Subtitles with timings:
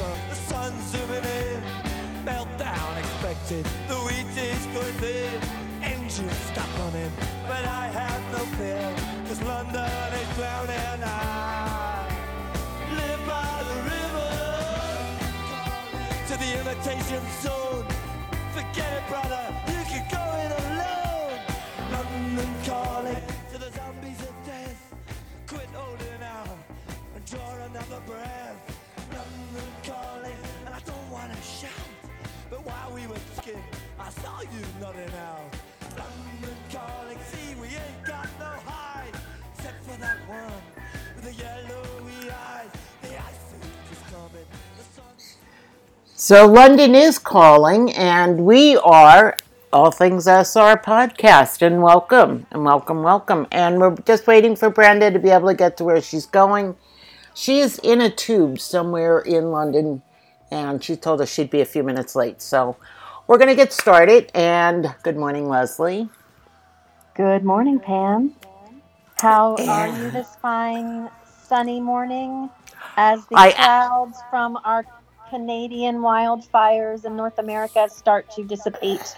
[0.00, 1.62] of the sun's zooming in,
[2.24, 3.64] meltdown expected.
[3.88, 5.40] The wheat is going thin,
[5.82, 7.12] engines stop running,
[7.46, 8.94] but I have no fear,
[9.26, 10.84] cause London is drowning.
[10.92, 12.08] And I
[13.00, 14.32] live by the river
[16.28, 17.86] to the imitation zone.
[18.52, 19.45] Forget it, brother,
[34.06, 35.40] I saw you nodding out.
[35.98, 39.10] London calling, see we ain't got no hide,
[39.52, 40.62] except for that one
[41.16, 42.70] with the yellowy eyes.
[43.02, 43.52] The ice
[43.90, 44.46] is coming.
[46.14, 49.36] So London is calling, and we are
[49.72, 53.48] All Things SR podcast, and welcome, and welcome, welcome.
[53.50, 56.76] And we're just waiting for Brenda to be able to get to where she's going.
[57.34, 60.02] She is in a tube somewhere in London,
[60.48, 62.40] and she told us she'd be a few minutes late.
[62.40, 62.76] So
[63.26, 64.30] we're going to get started.
[64.34, 66.08] And good morning, Leslie.
[67.14, 68.34] Good morning, Pam.
[69.18, 71.08] How are you this fine
[71.42, 72.50] sunny morning
[72.96, 74.84] as the I- clouds from our
[75.30, 79.16] Canadian wildfires in North America start to dissipate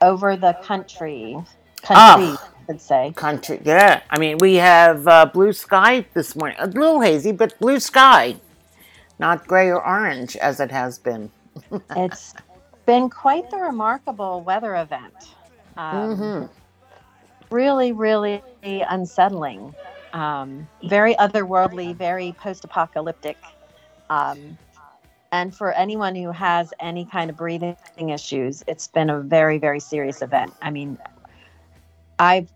[0.00, 1.36] over the country?
[1.82, 1.94] Country,
[2.38, 2.50] Ah.
[2.66, 3.12] I should say.
[3.14, 4.00] Country, yeah.
[4.08, 6.56] I mean, we have uh, blue sky this morning.
[6.58, 8.36] A little hazy, but blue sky.
[9.18, 11.30] Not gray or orange as it has been.
[11.94, 12.34] It's
[12.86, 15.14] been quite the remarkable weather event.
[15.76, 16.46] Um, hmm
[17.50, 19.76] Really, really unsettling.
[20.12, 23.38] Um, very otherworldly, very post apocalyptic.
[24.10, 24.58] Um,
[25.32, 27.76] and for anyone who has any kind of breathing
[28.08, 30.54] issues, it's been a very, very serious event.
[30.62, 30.98] I mean,
[32.18, 32.46] I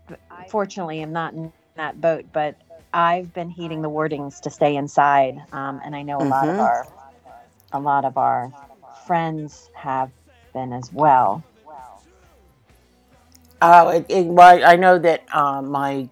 [0.47, 2.55] fortunately am not in that boat, but
[2.93, 6.55] I've been heeding the wordings to stay inside, um, and I know a lot of
[6.55, 6.59] Mhm.
[6.59, 6.87] our
[7.71, 8.53] a lot of our
[9.05, 10.11] friends have
[10.59, 11.43] been as well.
[13.61, 16.09] Oh, it, it, well, I know that uh, my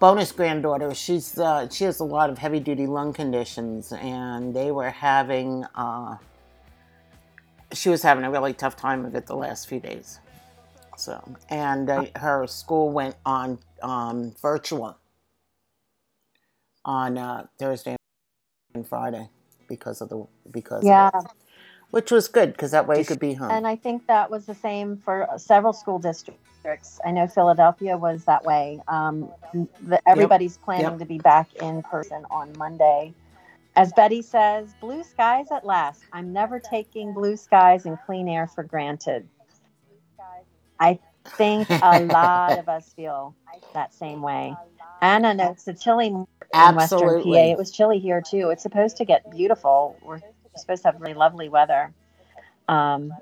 [0.00, 4.70] bonus granddaughter, she's uh, she has a lot of heavy duty lung conditions, and they
[4.70, 5.64] were having.
[5.74, 6.18] Uh,
[7.72, 10.20] she was having a really tough time of it the last few days.
[10.96, 14.98] So, and uh, her school went on um, virtual
[16.84, 17.96] on uh, Thursday
[18.74, 19.28] and Friday
[19.68, 21.12] because of the because Yeah, of
[21.94, 23.52] which was good because that way you could be home.
[23.52, 26.98] And I think that was the same for several school districts.
[27.06, 28.80] I know Philadelphia was that way.
[28.88, 29.30] Um,
[29.86, 30.98] the, everybody's planning Yep.
[30.98, 33.14] to be back in person on Monday.
[33.76, 36.02] As Betty says, blue skies at last.
[36.12, 39.28] I'm never taking blue skies and clean air for granted.
[40.80, 40.98] I
[41.36, 43.36] think a lot of us feel
[43.72, 44.56] that same way.
[45.00, 47.30] Anna notes the chilly in Western PA.
[47.34, 48.50] It was chilly here too.
[48.50, 49.96] It's supposed to get beautiful.
[50.04, 50.20] We're
[50.56, 51.92] supposed to have really lovely weather.
[52.68, 53.12] Um,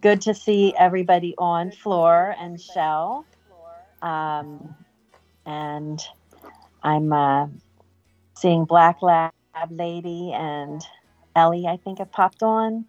[0.00, 3.24] good to see everybody on floor and shell.
[4.02, 4.74] Um,
[5.46, 6.00] and
[6.82, 7.46] I'm uh,
[8.36, 9.32] seeing Black Lab
[9.70, 10.82] Lady and
[11.36, 12.84] Ellie, I think, have popped on.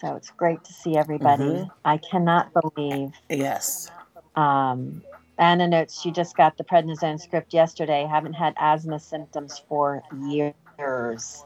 [0.00, 1.42] So it's great to see everybody.
[1.42, 1.70] Mhm.
[1.84, 3.90] I cannot believe Yes.
[4.36, 5.02] um,
[5.38, 8.04] Anna notes she just got the prednisone script yesterday.
[8.06, 11.44] Haven't had asthma symptoms for years.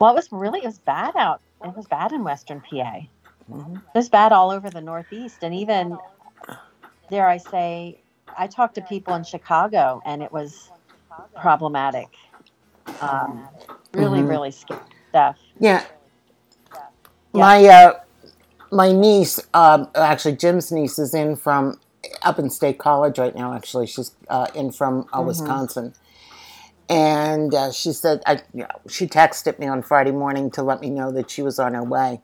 [0.00, 1.40] Well, it was really it was bad out.
[1.62, 3.02] It was bad in Western PA.
[3.50, 3.76] Mhm.
[3.76, 5.98] It was bad all over the Northeast, and even
[7.10, 8.00] dare I say,
[8.36, 10.70] I talked to people in Chicago, and it was
[11.36, 12.08] problematic.
[13.00, 13.46] Um,
[13.92, 14.28] really, Mhm.
[14.28, 14.80] really scary
[15.10, 15.36] stuff.
[15.58, 15.84] Yeah.
[17.32, 17.40] Yeah.
[17.40, 18.00] My uh,
[18.72, 21.78] my niece, um, actually Jim's niece, is in from
[22.22, 23.52] up in State College right now.
[23.52, 25.26] Actually, she's uh, in from uh, Mhm.
[25.26, 25.94] Wisconsin,
[26.90, 30.80] and uh, she said I, you know, she texted me on Friday morning to let
[30.80, 32.20] me know that she was on her way,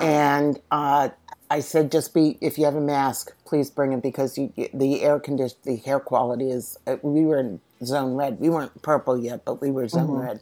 [0.00, 1.10] and uh,
[1.50, 5.02] I said just be if you have a mask, please bring it because you, the
[5.02, 6.76] air condition, the air quality is.
[6.86, 8.40] Uh, we were in zone red.
[8.40, 10.26] We weren't purple yet, but we were zone Mhm.
[10.26, 10.40] red.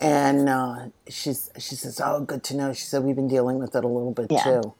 [0.00, 3.76] And uh, she's she says, "Oh, good to know." She said, "We've been dealing with
[3.76, 4.42] it a little bit Yeah.
[4.42, 4.74] too."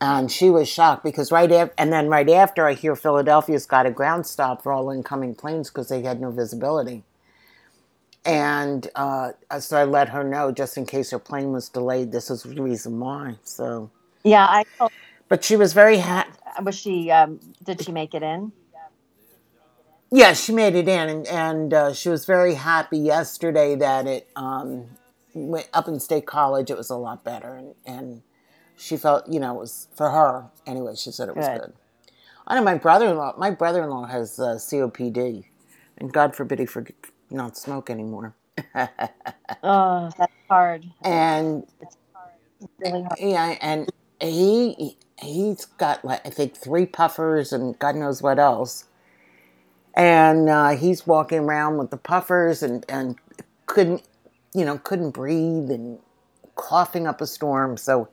[0.00, 3.84] And she was shocked because right after, and then right after, I hear Philadelphia's got
[3.86, 7.02] a ground stop for all incoming planes because they had no visibility.
[8.24, 12.12] And uh, so I let her know just in case her plane was delayed.
[12.12, 13.36] This is the reason why.
[13.42, 13.90] So,
[14.22, 14.92] Yeah, I told,
[15.28, 16.30] but she was very happy.
[16.62, 17.10] was she?
[17.10, 18.52] Um, did she make it in?
[20.10, 24.28] Yeah, she made it in, and, and uh, she was very happy yesterday that it
[24.36, 24.86] um,
[25.34, 26.70] went up in State College.
[26.70, 28.22] It was a lot better, and, and
[28.78, 30.96] she felt you know it was for her anyway.
[30.96, 31.60] She said it was Good.
[31.60, 31.74] good.
[32.46, 33.34] I know my brother-in-law.
[33.38, 35.44] My brother-in-law has uh, COPD,
[35.98, 36.96] and God forbid he forget
[37.30, 38.34] not smoke anymore.
[39.62, 40.86] Oh, that's hard.
[41.04, 41.66] and
[42.80, 43.18] Really hard.
[43.18, 43.90] yeah, and
[44.20, 48.86] he he's got like I think three puffers and God knows what else.
[49.94, 53.16] And uh, he's walking around with the puffers and and
[53.66, 54.02] couldn't
[54.54, 55.98] you know couldn't breathe and
[56.56, 57.76] coughing up a storm.
[57.76, 58.08] So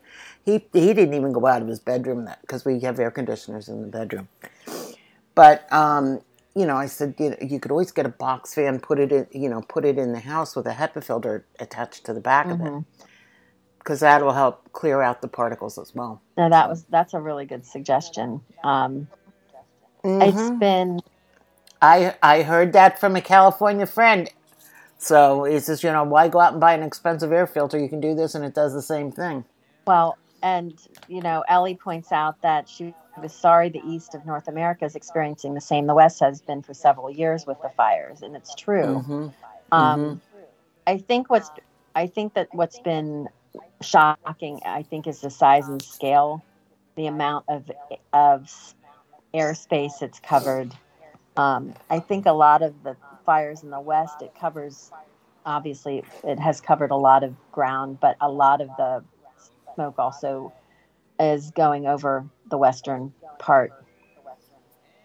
[0.45, 3.67] he he didn't even go out of his bedroom that because we have air conditioners
[3.67, 4.27] in the bedroom.
[5.33, 6.21] But um,
[6.55, 9.11] you know, I said you, know, you could always get a box fan, put it
[9.11, 12.21] in you know put it in the house with a HEPA filter attached to the
[12.21, 12.73] back of it
[13.79, 16.21] because that will help clear out the particles as well.
[16.37, 18.41] No, that was that's a really good suggestion.
[18.63, 19.07] Um,
[20.03, 20.59] It's Mhm.
[20.59, 20.99] been
[21.81, 24.29] I I heard that from a California friend.
[24.97, 27.77] So he says, you know, why go out and buy an expensive air filter?
[27.77, 29.45] You can do this, and it does the same thing.
[29.85, 34.47] well, and you know, Ellie points out that she was sorry the east of North
[34.47, 38.21] America is experiencing the same the West has been for several years with the fires,
[38.21, 39.03] and it's true.
[39.03, 39.27] hmm
[39.71, 40.21] Um,
[40.87, 41.51] I think what's
[41.95, 43.27] I think that what's been
[43.81, 46.43] shocking, I think, is the size and scale,
[46.95, 47.71] the amount of
[48.13, 48.47] of
[49.33, 50.73] airspace it's covered.
[51.37, 54.91] Um, I think a lot of the fires in the West, it covers.
[55.45, 59.03] Obviously, it has covered a lot of ground, but a lot of the
[59.75, 60.53] smoke also
[61.19, 63.73] is going over the western part.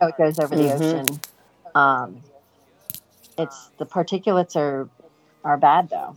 [0.00, 0.80] Oh, it goes over the Mhm.
[0.80, 1.20] ocean.
[1.74, 2.22] Um,
[3.36, 4.88] it's the particulates are
[5.44, 6.16] are bad though.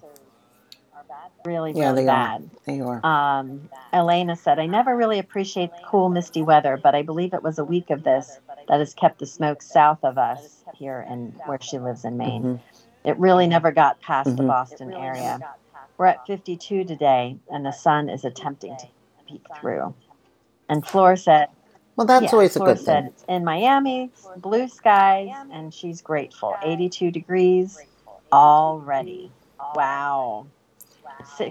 [1.46, 2.16] Really, Yeah, really they are.
[2.16, 2.50] bad.
[2.66, 3.06] They are.
[3.06, 7.44] Um, Elena said, I never really appreciate the cool, misty weather, but I believe it
[7.44, 11.34] was a week of this that has kept the smoke south of us here in
[11.46, 12.44] where she lives in Maine.
[12.44, 12.60] Mhm.
[13.04, 14.48] It really never got past the Mhm.
[14.48, 15.40] Boston area.
[15.98, 18.88] We're at 52 today, and the sun is attempting to
[19.28, 19.94] peek through.
[20.70, 21.50] And Flor said,
[21.96, 23.14] Well, that's yeah, always a Flor good said thing.
[23.14, 26.56] it's in Miami, blue skies, and she's grateful.
[26.64, 27.80] 82 degrees
[28.32, 29.32] already.
[29.76, 30.48] Wow.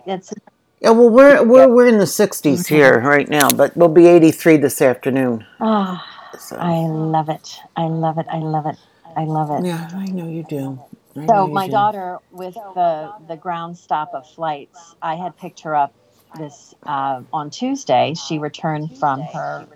[0.07, 0.33] It's
[0.81, 2.75] Yeah, well, we're we're we're in the 60s mm-hmm.
[2.75, 5.47] here right now, but we'll be 83 this afternoon.
[5.61, 6.03] oh,
[6.39, 6.57] So.
[6.57, 7.61] I love it.
[7.77, 8.27] I love it.
[8.31, 8.77] I love it.
[9.17, 9.67] I love it.
[9.67, 10.81] yeah, I know you do.
[11.15, 15.95] So my daughter, with the the ground stop of flights, I had picked her up
[16.39, 18.15] this uh, on Tuesday.
[18.15, 19.67] She returned from her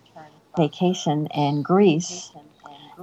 [0.56, 2.32] vacation in Greece,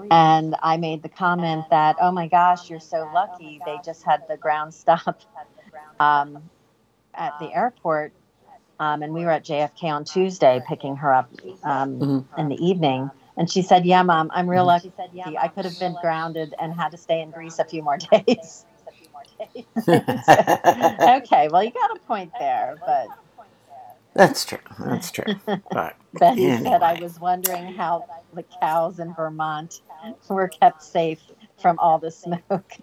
[0.10, 3.62] and I made the comment that, "Oh my gosh, you're so lucky!
[3.66, 5.22] They just had the ground stop
[6.00, 6.50] um,
[7.14, 8.14] at the airport."
[8.80, 11.30] Um, and we were at JFK on Tuesday picking her up
[11.64, 12.26] um, Mhm.
[12.38, 13.10] in the evening.
[13.38, 14.68] And she said, Yeah, mom, I'm real mm-hmm.
[14.68, 14.92] lucky.
[14.96, 17.66] Said, yeah, Mom, I could have been grounded and had to stay in Greece a
[17.66, 18.66] few more days.
[19.88, 22.76] okay, well, you got a point there.
[22.86, 23.08] But
[24.14, 24.60] That's true.
[24.80, 25.36] That's true.
[25.72, 29.82] But Betty said, I was wondering how the cows in Vermont
[30.30, 31.20] were kept safe
[31.60, 32.74] from all the smoke.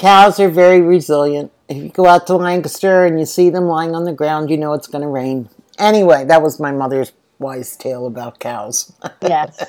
[0.00, 1.52] Cows are very resilient.
[1.68, 4.56] If you go out to Lancaster and you see them lying on the ground, you
[4.56, 5.50] know it's going to rain.
[5.80, 8.92] Anyway, that was my mother's wise tale about cows.
[9.22, 9.64] yes.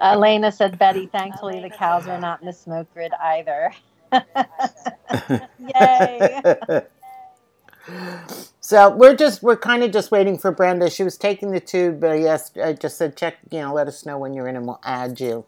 [0.00, 3.72] Elena said, Betty, thankfully the cows are not in the smoke grid either.
[5.80, 6.82] Yay.
[8.60, 10.90] so we're just we're kind of just waiting for Brenda.
[10.90, 13.36] She was taking the tube, but yes, I just said check.
[13.50, 15.46] You know, let us know when you're in, and we'll add you.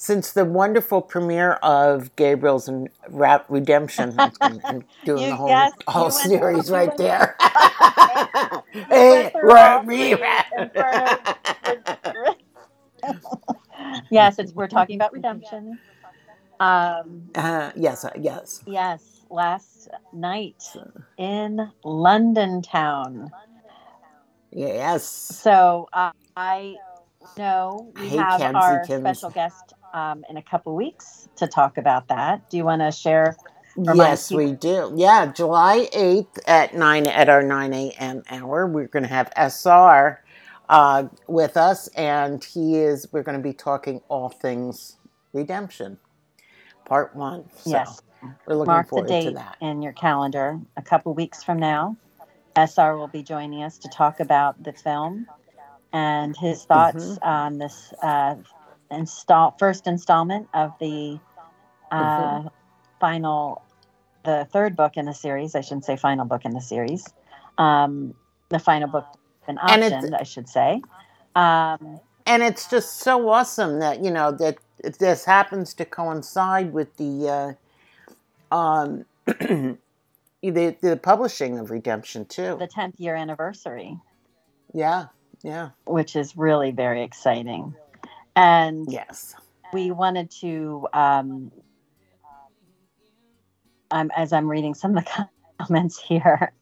[0.00, 4.32] Since the wonderful premiere of Gabriel's and Rap Redemption, I'm,
[4.64, 7.36] I'm doing You- the whole yes, whole you went- series right went- there.
[8.90, 9.82] went through all
[14.10, 15.78] yes, it's, we're talking about redemption.
[16.60, 18.62] Um, Uh, yes, uh, yes.
[18.66, 20.62] yes, last night
[21.16, 23.30] in London town.
[24.50, 25.04] Yes.
[25.04, 26.76] So uh, I
[27.36, 29.00] know we Hey, have our Kensingtons.
[29.00, 32.48] special guest um, in a couple weeks to talk about that.
[32.50, 33.36] Do you want to share?
[33.76, 34.92] Yes, we do.
[34.96, 38.22] Yeah, July 8th at 9 at our 9 a.m.
[38.30, 40.22] hour, we're going to have SR
[40.68, 44.98] uh, with us, and he is, we're going to be talking all things
[45.32, 45.98] redemption,
[46.86, 47.46] part one.
[47.58, 48.02] So yes,
[48.46, 49.58] we're looking mark the forward to that.
[49.60, 50.60] in your calendar.
[50.76, 51.96] A couple weeks from now,
[52.56, 55.26] SR will be joining us to talk about the film
[55.92, 57.22] and his thoughts Mhm.
[57.22, 58.36] on this uh,
[58.90, 61.18] install first installment of the
[61.90, 62.50] uh, Mhm.
[63.00, 63.62] final,
[64.24, 65.54] the third book in the series.
[65.54, 67.06] I shouldn't say final book in the series.
[67.56, 68.14] Um,
[68.50, 69.06] the final book
[69.48, 69.58] it's-
[69.90, 70.82] optioned, I should say.
[71.34, 74.58] Um, And it's just so awesome that, you know, that
[74.98, 77.56] this happens to coincide with the,
[78.52, 79.78] uh, um, the
[80.42, 82.56] the publishing of Redemption too.
[82.58, 83.98] the 10th year anniversary,
[84.74, 85.06] yeah,
[85.42, 87.74] yeah, which is really very exciting.
[88.38, 89.34] And yes.
[89.72, 91.50] we wanted to, um,
[93.90, 95.28] um, as I'm reading some of the
[95.60, 96.52] comments here,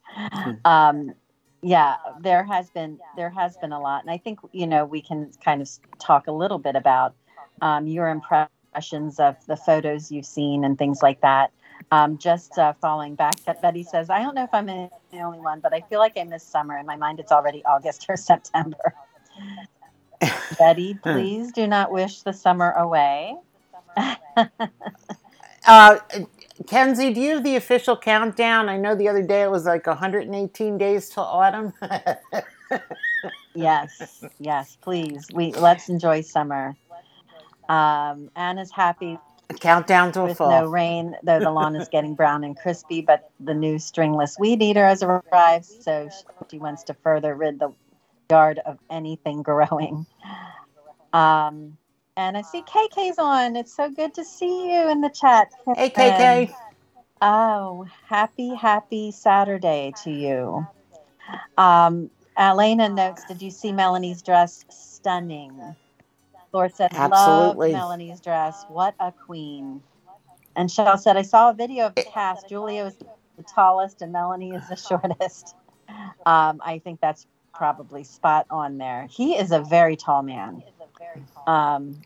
[0.65, 1.13] um,
[1.61, 5.01] yeah, there has been there has been a lot, and I think you know we
[5.01, 5.69] can kind of
[5.99, 7.13] talk a little bit about
[7.61, 11.51] um, your impressions of the photos you've seen and things like that.
[11.91, 15.39] Um, just uh, following back, that Betty says, I don't know if I'm the only
[15.39, 16.75] one, but I feel like I missed summer.
[16.77, 18.95] In my mind, it's already August or September.
[20.57, 23.35] Betty, please do not wish the summer away.
[25.67, 25.99] Uh,
[26.65, 28.69] Kenzie, do you have the official countdown?
[28.69, 31.73] I know the other day it was like 118 days till autumn.
[33.53, 35.27] yes, yes, please.
[35.33, 36.75] We let's enjoy summer.
[37.67, 39.19] Um, Anna's happy
[39.59, 40.49] countdown to a with fall.
[40.49, 43.01] no rain, though the lawn is getting brown and crispy.
[43.01, 46.09] But the new stringless weed eater has arrived, so
[46.49, 47.73] she wants to further rid the
[48.29, 50.05] yard of anything growing.
[51.13, 51.77] Um,
[52.17, 53.55] and I see KK's on.
[53.55, 55.49] It's so good to see you in the chat.
[55.75, 55.91] hey.
[55.91, 56.53] KK.
[57.21, 60.67] Oh, happy, happy Saturday to you.
[61.57, 64.65] Um, Elena notes, did you see Melanie's dress?
[64.69, 65.75] Stunning.
[66.53, 67.71] Laura said, Absolutely.
[67.71, 68.65] love Melanie's dress.
[68.67, 69.81] What a queen.
[70.55, 72.49] And Shell said, I saw a video of the cast.
[72.49, 72.97] Julia is
[73.37, 75.55] the tallest and Melanie is the shortest.
[76.25, 77.25] Um, I think that's
[77.57, 79.07] probably spot on there.
[79.11, 80.63] He is a very tall man.
[81.47, 82.05] Um,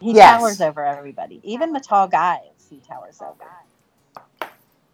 [0.00, 0.16] he Yes.
[0.16, 2.40] towers over everybody, even the tall guys.
[2.70, 3.50] He towers over.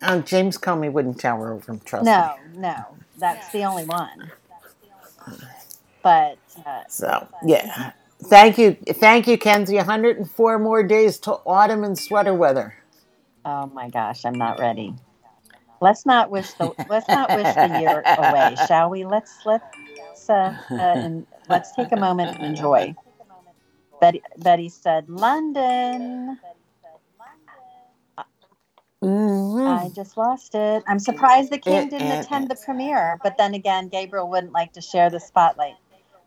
[0.03, 2.31] Um, James Comey wouldn't tower over him, trust No, me.
[2.55, 4.33] no, no, that's the only one.
[6.03, 7.93] But uh, So, yeah.
[8.25, 8.76] Thank you.
[8.88, 9.76] Thank you, Kenzie.
[9.76, 12.75] 104 more days till autumn and sweater weather.
[13.45, 14.95] oh my gosh, I'm not ready.
[15.81, 19.05] Let's not wish the let's not wish the year away, shall we?
[19.05, 19.45] Let's
[20.28, 22.95] let's uh, uh, and let's take a moment and enjoy.
[24.00, 26.38] Betty Betty said, "London."
[29.02, 29.68] Mhm.
[29.68, 30.83] I just lost it.
[30.87, 34.80] I'm surprised the king didn't attend the premiere, but then again, Gabriel wouldn't like to
[34.80, 35.76] share the spotlight.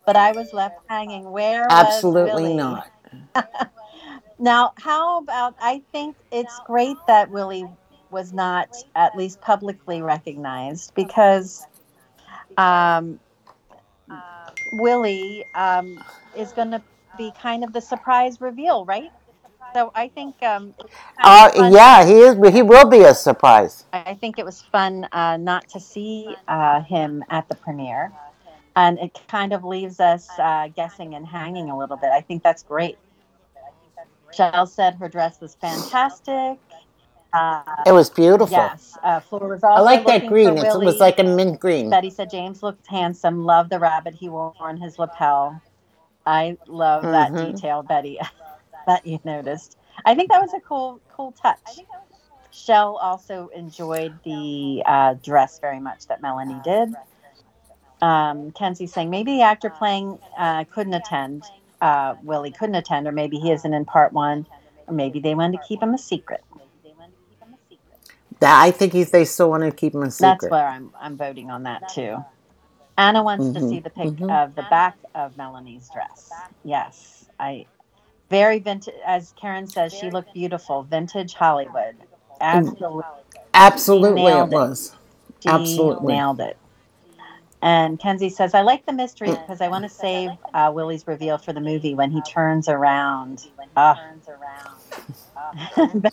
[0.05, 1.31] But I was left hanging.
[1.31, 2.89] Where Absolutely not.
[4.39, 5.55] Now, how about?
[5.59, 7.65] I think it's great that Willie
[8.09, 11.67] was not at least publicly recognized because
[12.57, 13.19] um,
[14.71, 16.83] Willie um, is going to
[17.17, 19.11] be kind of the surprise reveal, right?
[19.75, 22.35] So I think um, it's kind of Uh, yeah, he is.
[22.53, 23.85] He will be a surprise.
[23.93, 28.13] I think it was fun uh, not to see uh, him at the premiere,
[28.75, 32.11] and it kind of leaves us uh, guessing and hanging a little bit.
[32.11, 32.99] I think that's great.
[34.31, 36.59] Shell said her dress was fantastic.
[37.31, 38.49] Uh, It was beautiful.
[38.51, 40.57] yes, uh, Fleur was also I like that green.
[40.57, 40.85] It Willie.
[40.85, 41.89] was like a mint green.
[41.89, 43.45] Betty said James looked handsome.
[43.45, 45.61] Love the rabbit he wore on his lapel.
[46.25, 47.53] I love that Mhm.
[47.55, 48.19] detail, Betty,
[48.87, 49.77] that you noticed.
[50.05, 51.79] I think that was a cool, cool touch.
[52.51, 56.93] Shell also enjoyed the uh, dress very much that Melanie did.
[58.01, 61.43] Um, Kenzie saying maybe the actor playing uh, couldn't attend.
[61.81, 64.45] Uh, Willie couldn't attend, or maybe he isn't in part one,
[64.87, 66.43] or maybe they wanted to keep him a secret.
[68.39, 70.39] That- I think he, they still want to keep him a secret.
[70.41, 72.17] That's where I'm I'm voting on that too.
[72.97, 74.31] Anna wants to Mhm, see the pic mhm.
[74.31, 76.31] of the back of Melanie's dress.
[76.63, 77.65] Yes, I
[78.29, 78.93] very vintage.
[79.05, 81.95] As Karen says, she looked beautiful, vintage Hollywood.
[82.41, 83.03] Absolutely,
[83.53, 84.49] Absolutely, it it.
[84.49, 84.95] was.
[85.39, 86.13] she absolutely.
[86.13, 86.57] nailed it.
[87.61, 91.37] And Kenzie says, "I like the mystery because I want to save uh, Willie's reveal
[91.37, 93.47] for the movie when he turns around.
[93.57, 94.79] when turns around."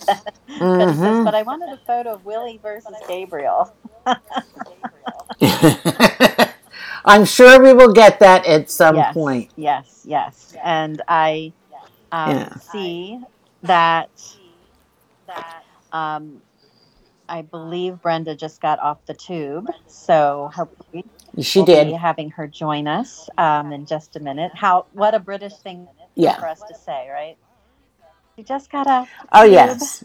[0.01, 0.23] Says,
[0.61, 1.25] Mhm.
[1.25, 3.73] "But I wanted a photo of Willie versus Gabriel."
[7.05, 9.51] I'm sure we will get that at some yes, point.
[9.57, 10.57] Yes, yes.
[10.65, 11.53] And I
[12.13, 12.57] um, Yeah.
[12.59, 13.21] see
[13.63, 14.11] that
[15.93, 16.43] um,
[17.29, 19.67] I believe Brenda just got off the tube.
[19.87, 21.05] So hopefully
[21.41, 21.93] She we'll did.
[21.95, 24.53] having her join us um, in just a minute.
[24.55, 25.89] How what a British thing
[26.39, 27.37] for us to say, right?
[28.37, 30.05] She just got off the Oh yes.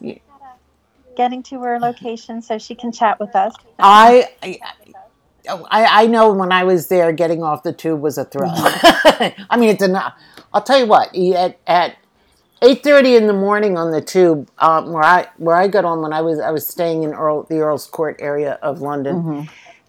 [1.17, 3.53] getting to her location so she can chat with us.
[3.77, 8.49] I, I I know when I was there, getting off the tube was a thrill.
[8.53, 10.13] I mean, it's enough.
[10.53, 11.13] I'll tell you what.
[11.35, 11.97] At at
[12.61, 16.01] eight thirty in the morning on the tube, um, where I where I got on
[16.01, 19.45] when I was I was staying in Earl, the Earl's Court area of London,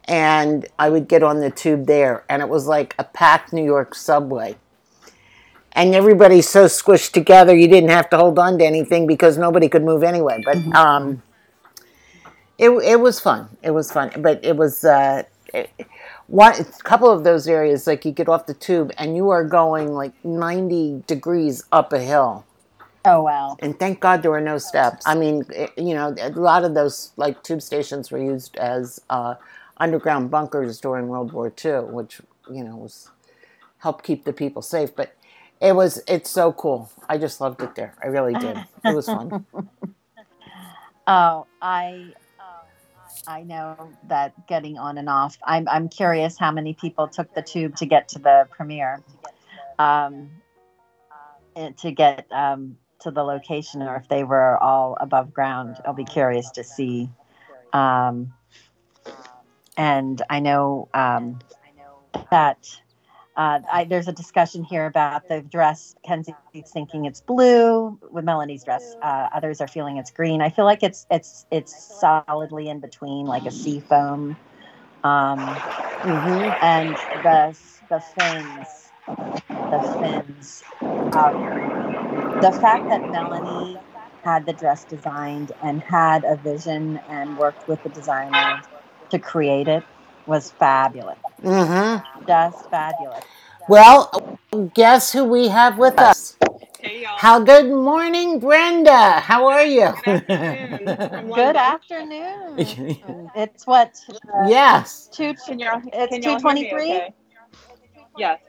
[0.06, 3.64] and I would get on the tube there, and it was like a packed New
[3.64, 4.56] York subway.
[5.74, 9.68] And everybody's so squished together, you didn't have to hold on to anything because nobody
[9.68, 10.40] could move anyway.
[10.44, 11.22] But um,
[12.58, 13.48] It it was fun.
[13.62, 15.70] It was fun, but it was uh, it,
[16.26, 19.44] one a couple of those areas like you get off the tube and you are
[19.44, 22.46] going like ninety degrees up a hill.
[23.04, 23.56] Oh wow.
[23.60, 25.06] And thank God there were no steps.
[25.06, 29.00] I mean, it, you know, a lot of those like tube stations were used as
[29.10, 29.34] uh,
[29.78, 33.10] underground bunkers during World War II, which you know was
[33.78, 34.94] helped keep the people safe.
[34.94, 35.14] But
[35.62, 36.90] it was it's so cool.
[37.08, 37.94] I just loved it there.
[38.02, 38.58] I really did.
[38.84, 39.46] It was fun.
[41.04, 42.14] Oh, I
[43.26, 45.36] I know that getting on and off.
[45.44, 49.02] I'm I'm curious how many people took the tube to get to the premiere,
[49.80, 50.30] um,
[51.56, 55.78] and to get um, to the location, or if they were all above ground.
[55.84, 57.10] I'll be curious to see.
[57.72, 58.32] Um,
[59.76, 62.80] and I know um, I know that
[63.36, 65.94] uh, I, there's a discussion here about the dress.
[66.06, 66.34] Kenzie's
[66.72, 68.96] thinking it's blue with Melanie's dress.
[69.02, 70.42] Uh, others are feeling it's green.
[70.42, 74.38] I feel like it's it's it's solidly in between, like a sea foam.
[75.04, 75.62] Um,
[76.02, 77.56] hmm and the
[77.90, 78.92] the fins,
[79.70, 80.64] the fins.
[81.16, 81.54] Um,
[82.40, 83.82] the fact that Melanie
[84.24, 88.64] had the dress designed and had a vision and worked with the designer
[89.10, 89.86] to create it
[90.26, 91.18] was fabulous.
[91.42, 93.24] hmm Just fabulous.
[93.68, 94.38] Well,
[94.74, 96.36] guess who we have with us?
[96.80, 97.16] Hey y'all.
[97.18, 99.20] How good morning, Brenda.
[99.20, 99.92] How are you?
[100.04, 101.32] Good afternoon.
[101.34, 102.66] Good afternoon.
[103.34, 105.08] It's what uh, yes.
[105.12, 105.34] two.
[105.46, 106.92] Can y'all, It's can y'all hear me 223?
[106.92, 107.14] okay?
[108.16, 108.40] Yes.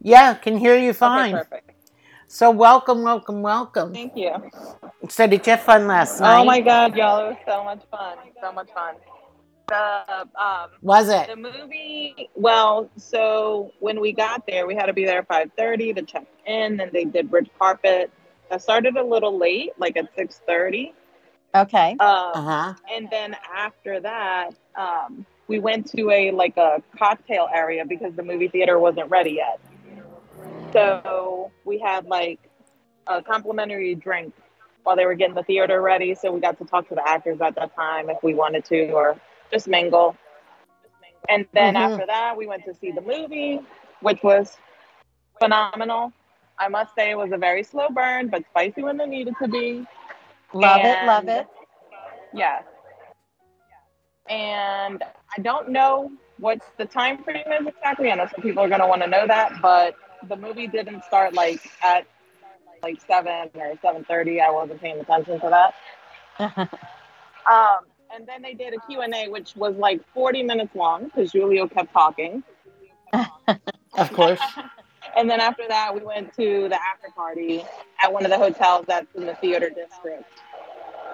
[0.00, 1.32] Yeah, can hear you fine.
[1.32, 1.70] Okay, perfect.
[2.28, 3.92] So welcome, welcome, welcome.
[3.92, 4.32] Thank you.
[5.08, 6.42] So did you have fun last night?
[6.42, 7.26] Oh my God, y'all!
[7.26, 8.16] It was so much fun.
[8.40, 8.94] So much fun.
[9.68, 11.28] The um Was it?
[11.28, 12.28] the movie.
[12.34, 16.02] Well, so when we got there, we had to be there at five thirty to
[16.02, 16.76] check in.
[16.76, 18.10] Then they did red carpet.
[18.50, 20.94] I started a little late, like at six thirty.
[21.54, 21.92] Okay.
[22.00, 22.74] Um, Uh huh.
[22.90, 28.22] and then after that um, we went to a like a cocktail area because the
[28.22, 29.60] movie theater wasn't ready yet
[30.72, 32.40] so we had like
[33.06, 34.32] a complimentary drink
[34.84, 37.38] while they were getting the theater ready so we got to talk to the actors
[37.40, 39.16] at that time if we wanted to or
[39.52, 40.16] just mingle
[41.28, 41.76] and then Mhm.
[41.76, 43.60] after that we went to see the movie
[44.00, 44.56] which was
[45.38, 46.12] phenomenal
[46.58, 49.48] i must say it was a very slow burn but spicy when it needed to
[49.48, 49.86] be
[50.54, 51.02] Love it.
[51.02, 51.46] Love it.
[52.32, 52.64] Yes.
[54.28, 55.02] And
[55.36, 58.10] I don't know what the time frame is exactly.
[58.10, 59.94] I know some people are going to want to know that, but
[60.28, 62.06] the movie didn't start like at
[62.82, 64.40] like seven or seven thirty.
[64.40, 65.74] I wasn't paying attention to that.
[67.50, 71.04] Um, and then they did a Q and A, which was like forty minutes long
[71.06, 72.42] because Julio kept talking.
[73.98, 74.40] Of course.
[75.14, 77.62] And then after that, we went to the after party
[78.02, 80.24] at one of the hotels that's in the theater district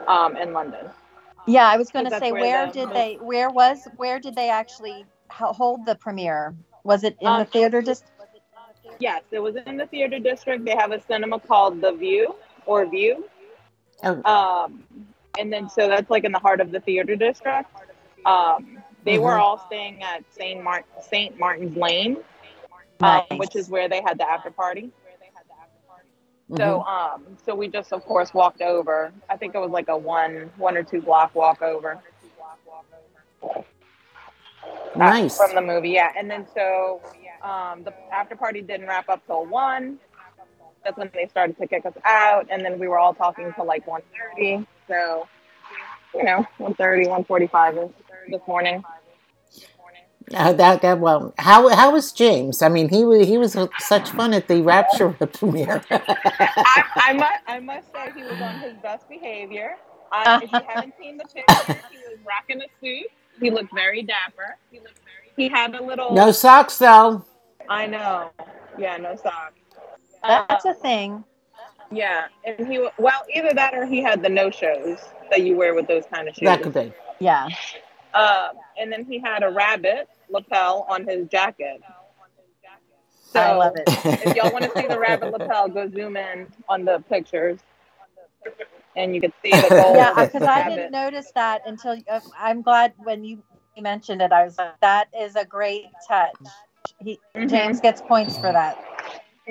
[0.07, 0.87] um, in London.
[1.49, 4.37] Yeah, I was going to say where where the- did they where was where did
[4.37, 6.55] they actually hold the premiere?
[6.85, 8.13] Was it in the Um, theater district?
[9.01, 10.65] Yes, it was in the theater district.
[10.65, 13.25] They have a cinema called The View or View.
[14.05, 14.85] Oh, Um,
[15.39, 17.71] and then so that's like in the heart of the theater district.
[18.27, 19.41] Um, they were Mhm.
[19.41, 22.19] all staying at Saint Mart Saint Martin's Lane,
[23.01, 23.27] Nice.
[23.31, 24.91] um, which is where they had the after party.
[26.57, 29.13] So um, so we just of course walked over.
[29.29, 32.01] I think it was like a one one or two block walk over.
[35.01, 35.37] uh, nice.
[35.37, 35.91] from the movie.
[35.91, 37.01] Yeah, and then so
[37.43, 39.99] um, the after party didn't wrap up till one.
[40.85, 43.67] That's when they started to kick us out, and then we were all talking till
[43.67, 44.67] like 1.30.
[44.89, 45.29] So
[46.15, 47.93] you know, 1.30, 1.45
[48.31, 48.83] this morning.
[50.35, 52.61] Uh, that that well, how how was James?
[52.61, 55.83] I mean, he was he was such fun at the Rapture premiere.
[55.91, 59.77] I, I must I must say he was on his best behavior.
[60.13, 63.07] Uh, if you haven't seen the picture, he was rocking a suit.
[63.41, 64.57] He looked very dapper.
[64.71, 65.33] He looked very.
[65.35, 66.15] He had a little.
[66.15, 67.25] no socks though.
[67.71, 68.31] I know.
[68.79, 69.55] Yeah, no socks.
[70.23, 71.25] That's Uh, a thing.
[71.91, 74.99] Yeah, and he well either that or he had the no shows
[75.31, 76.47] that you wear with those kind of shoes.
[76.47, 76.93] That could be.
[77.19, 77.49] Yeah.
[78.13, 81.83] Uh, and then he had a rabbit lapel on his jacket.
[83.31, 83.89] So I love it.
[84.05, 87.59] if y'all want to see the rabbit lapel, go zoom in on the pictures,
[88.97, 89.97] and you can see the gold.
[89.97, 93.43] Yeah, because I didn't notice that until uh, I'm glad when you
[93.81, 94.33] mentioned it.
[94.33, 96.35] I was like, that is a great touch.
[97.01, 97.51] He Mhm.
[97.51, 98.77] James gets points for that.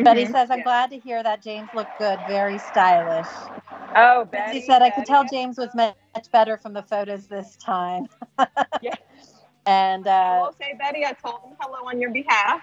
[0.04, 0.32] Betty Mhm.
[0.32, 3.52] says, "I'm glad to hear that James looked good, very stylish."
[3.96, 5.96] Oh, She Betty said, "I could tell James was much
[6.32, 8.08] better from the photos this time."
[8.82, 8.96] Yeah.
[9.66, 12.62] And I uh, will say, Betty, I told him hello on your behalf.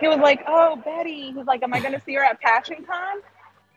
[0.00, 2.84] He was like, "Oh, Betty." He's like, "Am I going to see her at Passion
[2.86, 3.18] Con?"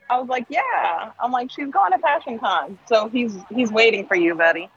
[0.10, 4.08] I was like, "Yeah." I'm like, "She's going to Passion Con," so he's he's waiting
[4.08, 4.69] for you, Betty.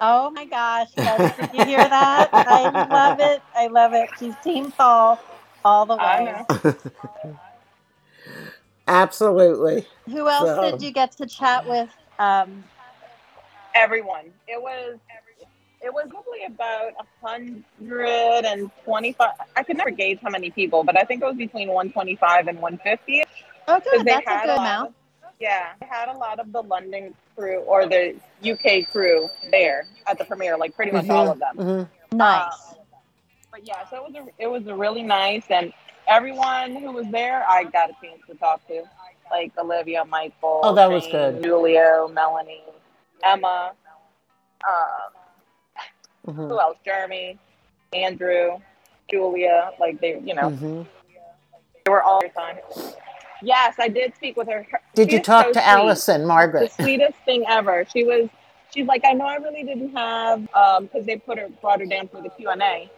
[0.00, 0.88] Oh my gosh.
[0.98, 2.32] Yes, did you hear that?
[2.46, 3.42] I love it.
[3.54, 4.10] I love it.
[4.18, 5.20] She's Team Paul
[5.64, 6.44] all the way.
[8.88, 9.86] Absolutely.
[10.06, 11.88] Who else So- did you get to chat with?
[12.18, 12.64] Um,
[13.74, 14.24] Everyone.
[14.48, 14.98] It was
[15.82, 16.92] it was probably about
[17.22, 19.30] hundred and twenty five.
[19.56, 22.16] I could never gauge how many people, but I think it was between one twenty
[22.16, 23.22] five and one fifty.
[23.68, 24.04] oh, good.
[24.04, 24.88] That's a good lot amount.
[24.88, 24.94] of-
[25.40, 30.18] yeah, they had a lot of the London crew or the UK crew there at
[30.18, 31.56] the premiere, like pretty much all of them.
[31.56, 31.88] Mhm.
[32.12, 32.74] Nice.
[33.60, 35.72] But yeah, so it was a, it was a really nice, and
[36.08, 38.84] everyone who was there, I got a chance to talk to,
[39.30, 41.44] like Olivia, Michael, Oh, that was good.
[41.44, 42.62] Julio, Melanie,
[43.22, 43.72] Emma,
[44.66, 45.12] um,
[46.26, 46.48] Mhm.
[46.48, 46.78] who else?
[46.84, 47.38] Jeremy,
[47.92, 48.58] Andrew,
[49.10, 50.86] Julia, like they, you know, Mhm.
[51.84, 52.58] they were all fun.
[53.42, 54.66] Yes, I did speak with her.
[54.94, 55.66] Did you talk so to sweet.
[55.66, 56.72] Allison, Margaret?
[56.76, 57.84] The sweetest thing ever.
[57.92, 58.30] She was.
[58.72, 61.86] She's like, I know I really didn't have, um, because they put her brought her
[61.86, 62.88] down for the Q and A.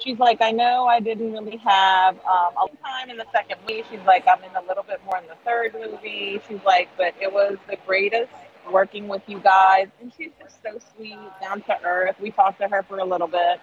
[0.00, 3.84] She's like, I know I didn't really have um, a time in the second movie.
[3.90, 6.40] She's like, I'm in a little bit more in the third movie.
[6.48, 8.32] She's like, but it was the greatest
[8.70, 12.16] working with you guys, and she's just so sweet, down to earth.
[12.20, 13.60] We talked to her for a little bit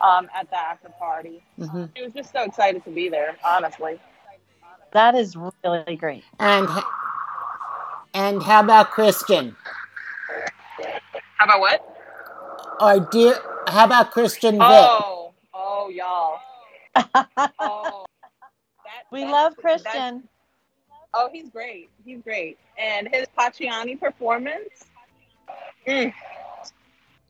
[0.00, 1.42] um, at the after party.
[1.58, 1.90] Mhm.
[1.96, 3.36] She was just so excited to be there.
[3.44, 3.98] Honestly,
[4.92, 6.24] That is really great.
[6.38, 6.68] And
[8.14, 9.56] and how about Christian?
[11.38, 11.88] how about what?
[12.80, 14.88] Or dear, how about Christian Vitt?
[14.88, 15.21] Oh,
[15.82, 16.38] oh, y'all.
[17.58, 18.04] Oh,
[18.84, 20.28] that, we that- love that- Christian.
[21.14, 21.90] oh, he's great.
[22.04, 22.58] He's great.
[22.78, 24.84] And his Paciani performance,
[25.86, 26.12] mm,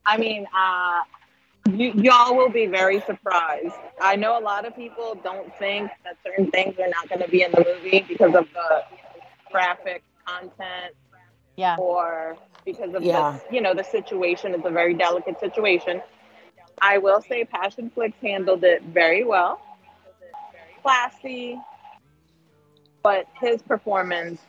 [0.05, 1.01] I mean, uh,
[1.71, 3.75] you, y'all will be very surprised.
[4.01, 7.29] I know a lot of people don't think that certain things are not going to
[7.29, 8.83] be in the movie because of the
[9.51, 10.95] graphic content
[11.57, 11.77] Yeah.
[11.79, 13.39] or because of Yeah.
[13.49, 14.55] the, you know, the situation.
[14.55, 16.03] It's a very delicate situation.
[16.81, 19.61] I will say Passion Flicks handled it very well.
[20.83, 21.59] Classy.
[23.03, 24.41] But his performance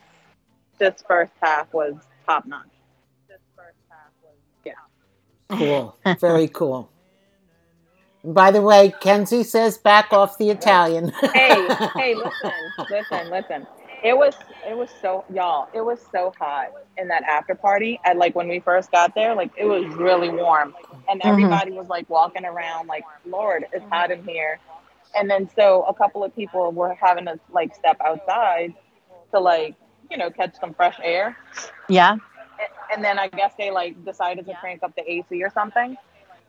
[0.78, 1.94] this first half was
[2.26, 2.66] top notch.
[3.28, 4.34] This first half was
[4.64, 5.56] yeah.
[5.56, 5.96] Cool.
[6.20, 6.90] Very cool.
[8.24, 11.12] By the way, Kenzie says back off the Italian.
[11.34, 12.52] hey, hey, listen,
[12.90, 13.66] listen, listen.
[14.04, 14.34] It was
[14.68, 18.00] it was so y'all, it was so hot in that after party.
[18.04, 20.74] And like when we first got there, like it was really warm.
[21.08, 24.60] And everybody was like walking around like, Lord, it's hot in here.
[25.16, 28.74] And then so a couple of people were having to like step outside
[29.32, 29.76] to like,
[30.10, 31.36] you know, catch some fresh air.
[31.88, 32.16] Yeah.
[32.92, 35.96] And- then I guess they like decided to crank up the AC or something.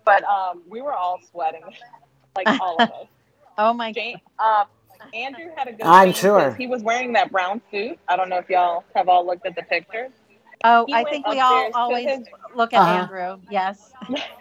[0.05, 1.63] But um we were all sweating.
[2.35, 3.07] like all of us.
[3.57, 4.65] Oh my Jane, uh,
[5.13, 5.81] Andrew had a good.
[5.85, 7.97] I'm sure He was wearing that brown suit.
[8.07, 10.09] I don't know if y'all have all looked at the picture.
[10.63, 13.01] Oh, He I think we all always his- look at Uh-huh.
[13.15, 13.41] Andrew.
[13.51, 13.91] Yes.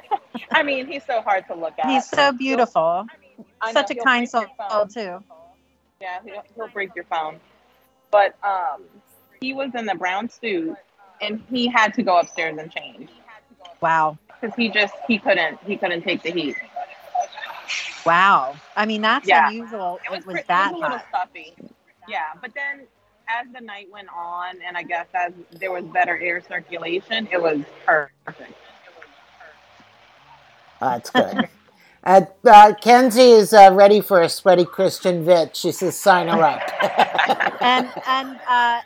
[0.50, 1.86] I mean, he's so hard to look at.
[1.86, 3.06] He's so beautiful.
[3.60, 5.22] I know, Such a kind break soul, too.
[6.00, 7.40] Yeah, he'll, he'll break your phone.
[8.10, 8.82] But um,
[9.40, 10.76] he was in the brown suit,
[11.20, 13.10] and he had to go upstairs and change
[13.80, 14.18] Wow.
[14.40, 16.56] because he just he couldn't he couldn't take the heat.
[18.04, 18.56] Wow.
[18.76, 19.48] I mean, that's Yeah.
[19.48, 20.00] unusual.
[20.04, 21.06] It was, pre- that a little hot.
[21.08, 21.54] stuffy.
[22.08, 22.86] Yeah, but then
[23.28, 27.40] as the night went on, and I guess as there was better air circulation, it
[27.40, 28.54] was perfect.
[30.80, 31.48] That's good.
[32.06, 35.54] Uh, uh, Kenzie is uh, ready for a sweaty Christian Vitt.
[35.54, 36.60] She says, sign her up.
[37.62, 38.82] And and uh,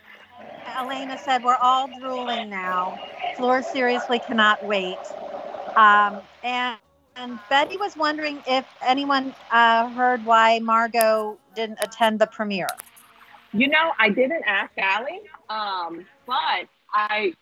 [0.76, 2.96] Elena said we're all drooling now.
[3.36, 4.98] Floor seriously cannot wait.
[5.74, 6.76] Um, and
[7.18, 12.68] and Betty was wondering if anyone uh, heard why Margot didn't attend the premiere.
[13.52, 17.33] You know, I didn't ask Allie, um, but I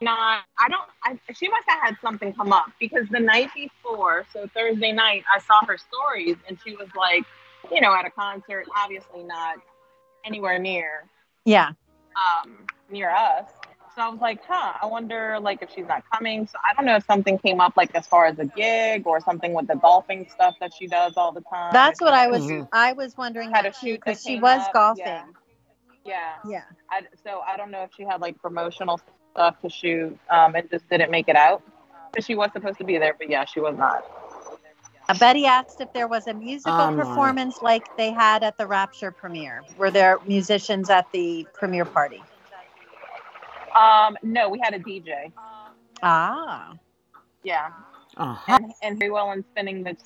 [0.00, 4.24] not I don't I, she must have had something come up because the night before,
[4.32, 7.24] so Thursday night, I saw her stories and she was like,
[7.72, 9.56] you know, at a concert, obviously not
[10.24, 11.04] anywhere near
[11.44, 11.70] Yeah.
[12.44, 13.46] um near us.
[13.98, 16.46] So I was like, huh, I wonder like if she's not coming.
[16.46, 19.20] So I don't know if something came up like as far as a gig or
[19.20, 21.72] something with the golfing stuff that she does all the time.
[21.72, 22.68] That's what I was Mhm.
[22.72, 25.04] I was wondering Had a shoot because she was up, golfing.
[25.04, 25.24] yeah.
[26.04, 26.34] Yeah.
[26.44, 26.62] Yeah.
[26.88, 29.00] I, so I don't know if she had like promotional
[29.32, 31.64] stuff to shoot um, and just didn't make it out.
[32.12, 34.06] Because she was supposed to be there, but yeah, she was not.
[35.08, 36.94] Uh, Betty asked if there was a musical my.
[36.94, 39.64] performance like they had at the Rapture premiere.
[39.76, 42.22] Were there musicians at the premiere party?
[43.74, 45.32] Um, no, we had a DJ.
[46.02, 46.74] Ah.
[47.44, 47.70] Yeah,
[48.16, 48.58] Uh-huh.
[48.60, 49.96] and and very well in spinning the.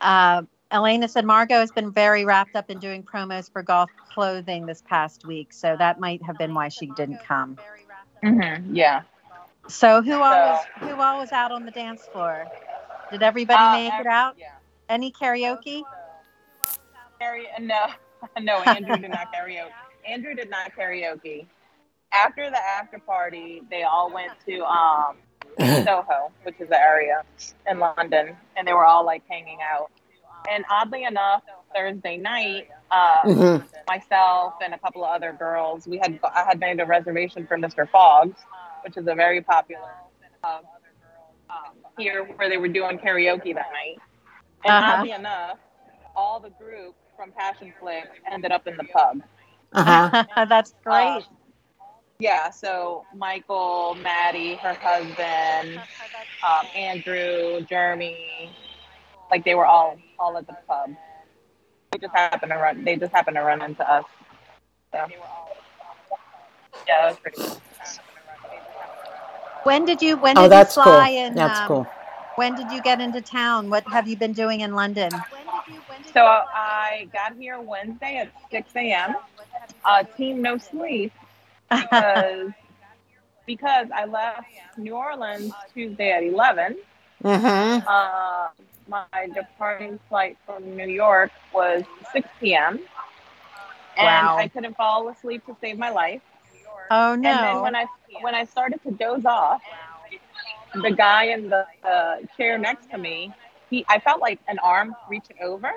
[0.00, 4.66] Uh, Elena said Margot has been very wrapped up in doing promos for golf clothing
[4.66, 7.56] this past week, so that might have been why she didn't come.
[8.22, 9.02] Mm-hmm, yeah.
[9.68, 12.46] So who all was who all was out on the dance floor?
[13.10, 14.34] Did everybody Uh, make it out?
[14.38, 14.52] Yeah.
[14.88, 15.82] Any karaoke?
[17.20, 17.60] Karaoke?
[17.60, 17.86] No,
[18.40, 18.58] no.
[18.62, 19.70] Andrew did not karaoke.
[20.06, 21.46] Andrew did not karaoke.
[22.14, 25.16] After the after party, they all went to um,
[25.84, 27.22] Soho, which is the area
[27.68, 29.90] in London, and they were all like hanging out.
[30.50, 31.42] And oddly enough,
[31.74, 33.68] Thursday night, uh, Mhm.
[33.86, 37.56] myself and a couple of other girls, we had I had made a reservation for
[37.58, 37.88] Mr.
[37.88, 38.40] Fogg's,
[38.84, 39.90] which is a very popular
[40.42, 40.64] pub
[41.50, 43.98] um, here where they were doing karaoke that night.
[44.64, 44.96] And Uh-huh.
[44.98, 45.58] oddly enough,
[46.16, 49.20] all the group from Passion Flick ended up in the pub.
[49.72, 50.24] Uh-huh.
[50.48, 51.06] That's great.
[51.06, 51.22] Um,
[52.18, 55.80] yeah, so Michael, Maddie, her husband,
[56.44, 58.50] um, Andrew, Jeremy,
[59.30, 60.90] like they were all all at the pub.
[61.92, 62.84] They just happened to run.
[62.84, 64.04] They just happened to run into us.
[64.92, 65.06] So.
[66.88, 67.60] Yeah, that was pretty cool.
[69.64, 70.84] When did you when Oh, did that's you cool.
[70.84, 71.86] fly and That's um, cool.
[72.36, 73.70] when did you get into town?
[73.70, 75.12] What have you been doing in London?
[76.12, 79.14] So I got here Wednesday at 6 a.m.
[79.84, 81.12] Uh, team no sleep
[81.70, 82.50] because
[83.46, 84.48] because I left
[84.78, 86.76] New Orleans Tuesday at 11.
[87.22, 87.86] Mm-hmm.
[87.86, 88.48] Uh,
[88.88, 92.78] my departing flight from New York was 6 p.m.
[93.96, 94.36] And Wow.
[94.38, 96.20] I couldn't fall asleep to save my life.
[96.90, 97.28] oh no!
[97.30, 97.86] And then when I
[98.22, 99.62] when I started to doze off,
[100.82, 103.32] the guy in the uh, chair next to me,
[103.70, 105.70] he I felt like an arm reaching over,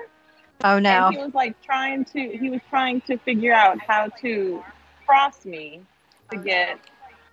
[0.64, 0.90] oh no.
[0.90, 4.62] and he was like trying to he was trying to figure out how to
[5.08, 5.86] cross me
[6.30, 6.80] to get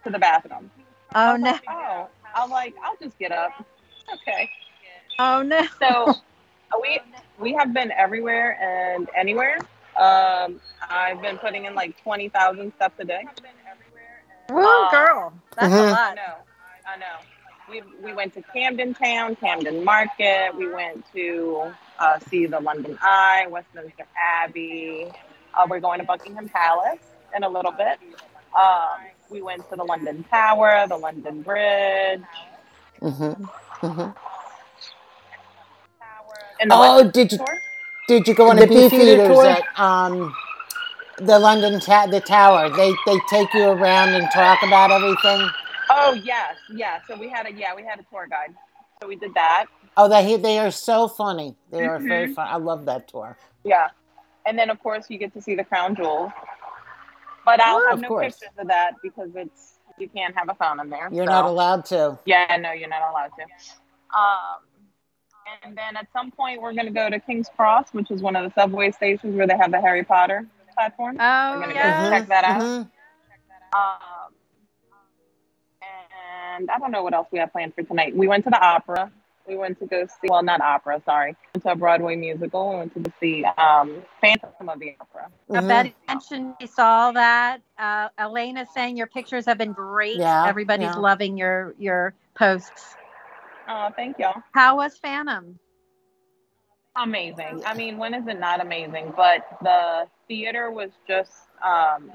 [0.06, 0.72] to the bathroom.
[1.26, 1.54] I Oh no.
[1.54, 3.52] like, oh, I'm like I'll just get up.
[4.14, 4.50] Okay.
[5.20, 5.66] Oh no.
[5.82, 6.16] So
[6.82, 7.00] we
[7.40, 9.58] we have been everywhere and anywhere.
[9.98, 13.26] Um, I've been putting in like twenty thousand steps a day.
[14.50, 15.34] Woo, Uh, girl.
[15.56, 16.18] That's a I lot.
[16.18, 16.36] know,
[16.88, 17.18] I know.
[17.70, 20.56] We we went to Camden Town, Camden Market.
[20.56, 25.12] We went to uh, see the London Eye, Westminster Abbey.
[25.54, 28.00] Uh, we're going to Buckingham Palace in a little bit.
[28.60, 32.22] Um, we went to the London Tower, the London Bridge.
[33.02, 33.44] Mm-hmm.
[33.86, 34.12] Mm-hmm.
[36.60, 37.58] The Oh, did you- Tour.
[38.08, 39.46] Did you go on The a beef Beefeater eaters tour?
[39.48, 40.34] at um,
[41.18, 42.70] the London ta- the Tower?
[42.70, 45.50] They they take you around and talk about everything.
[45.90, 47.00] Oh yes, yeah.
[47.08, 48.54] So we had a yeah we had a tour guide.
[49.02, 49.66] So we did that.
[49.98, 51.56] Oh, they they are so funny.
[51.72, 52.36] They are very Mhm.
[52.36, 52.48] fun.
[52.48, 53.36] I love that tour.
[53.64, 53.90] Yeah.
[54.46, 56.32] And then of course you get to see the crown jewels.
[57.46, 58.40] But I'll Oh, have no course.
[58.40, 61.08] pictures of that because it's you can't have a phone in there.
[61.12, 62.20] You're so- not allowed to.
[62.26, 63.44] Yeah, no, you're not allowed to.
[64.18, 64.58] Um,
[65.64, 68.44] and then at some point we're gonna go to King's Cross, which is one of
[68.44, 71.18] the subway stations where they have the Harry Potter platform.
[71.20, 72.10] Oh We're gonna go yeah.
[72.10, 72.62] check that out.
[72.62, 72.92] Mhm.
[73.74, 74.34] Um,
[75.82, 78.16] and I don't know what else we have planned for tonight.
[78.16, 79.12] We went to the opera.
[79.48, 81.36] We went to go see, well, not opera, sorry.
[81.54, 82.70] Went to a Broadway musical.
[82.72, 85.30] We went to go see um, Phantom of the Opera.
[85.54, 85.68] I Mhm.
[85.68, 87.62] bet mentioned we saw that.
[87.78, 90.18] Uh, Elena saying your pictures have been great.
[90.18, 91.00] Yeah, Everybody's yeah.
[91.00, 92.96] loving your your posts.
[93.68, 94.42] Oh, thank y'all.
[94.54, 95.60] How was Phantom?
[96.96, 97.64] Amazing.
[97.66, 99.14] I mean, when is it not amazing?
[99.16, 101.32] But the theater was just
[101.64, 102.12] um,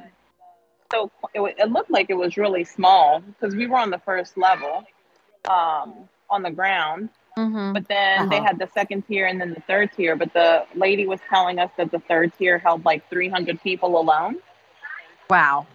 [0.93, 4.37] so it, it looked like it was really small because we were on the first
[4.39, 4.85] level
[5.49, 7.11] um, on the ground.
[7.39, 7.73] Mm-hmm.
[7.73, 8.47] But then they Uh-huh.
[8.47, 10.17] had the second tier and then the third tier.
[10.17, 14.37] But the lady was telling us that the third tier held like 300 people alone.
[15.29, 15.67] Wow.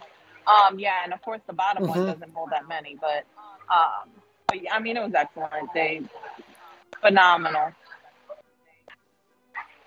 [0.46, 2.06] Um, yeah, and of course the bottom one Mhm.
[2.06, 2.96] doesn't hold that many.
[3.00, 3.24] But
[3.68, 4.10] um,
[4.46, 5.72] but yeah, I mean, it was excellent.
[5.74, 6.02] They
[7.00, 7.72] phenomenal.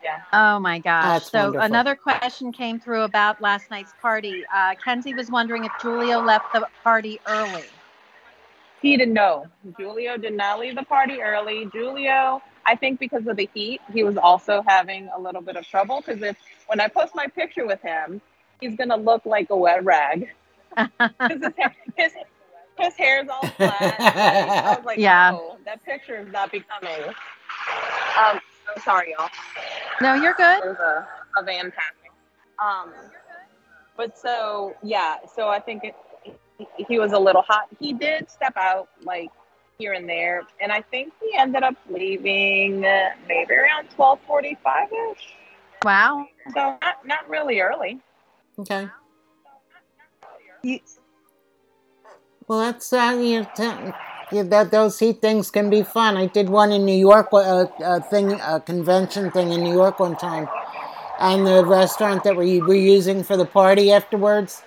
[0.03, 0.21] Yeah.
[0.33, 1.03] Oh my gosh.
[1.03, 1.65] That's so wonderful.
[1.65, 4.43] another question came through about last night's party.
[4.53, 7.63] Uh, Kenzie was wondering if Julio left the party early.
[8.81, 9.47] He didn't know.
[9.77, 11.65] Julio did not leave the party early.
[11.73, 15.67] Julio, I think because of the heat, he was also having a little bit of
[15.67, 16.37] trouble because if
[16.67, 18.21] when I post my picture with him,
[18.61, 20.29] he's gonna look like a wet rag.
[20.77, 22.13] his, hair, his,
[22.77, 23.95] his hair's all flat.
[23.99, 25.31] I was like, Yeah.
[25.33, 27.07] oh, that picture is not becoming.
[27.09, 28.39] Um,
[28.75, 29.29] I'm sorry, y'all.
[30.01, 30.61] no, you're good.
[30.63, 32.11] There's a, a van passing.
[32.63, 32.91] Um,
[33.97, 35.95] but so yeah, so I think it,
[36.59, 37.67] he, he was a little hot.
[37.79, 39.31] He did step out like
[39.79, 44.89] here and there, and I think he ended up leaving uh, maybe around twelve forty-five
[45.11, 45.33] ish.
[45.83, 46.27] Wow.
[46.53, 47.99] So not not really early.
[48.59, 48.89] Okay.
[50.61, 50.79] You,
[52.47, 53.93] Well, that's uh, you know, t-
[54.31, 56.17] yeah, that those heat things can be fun.
[56.17, 59.99] I did one in New York, a, a thing, a convention thing in New York
[59.99, 60.49] one time,
[61.19, 64.61] and the restaurant that we were using for the party afterwards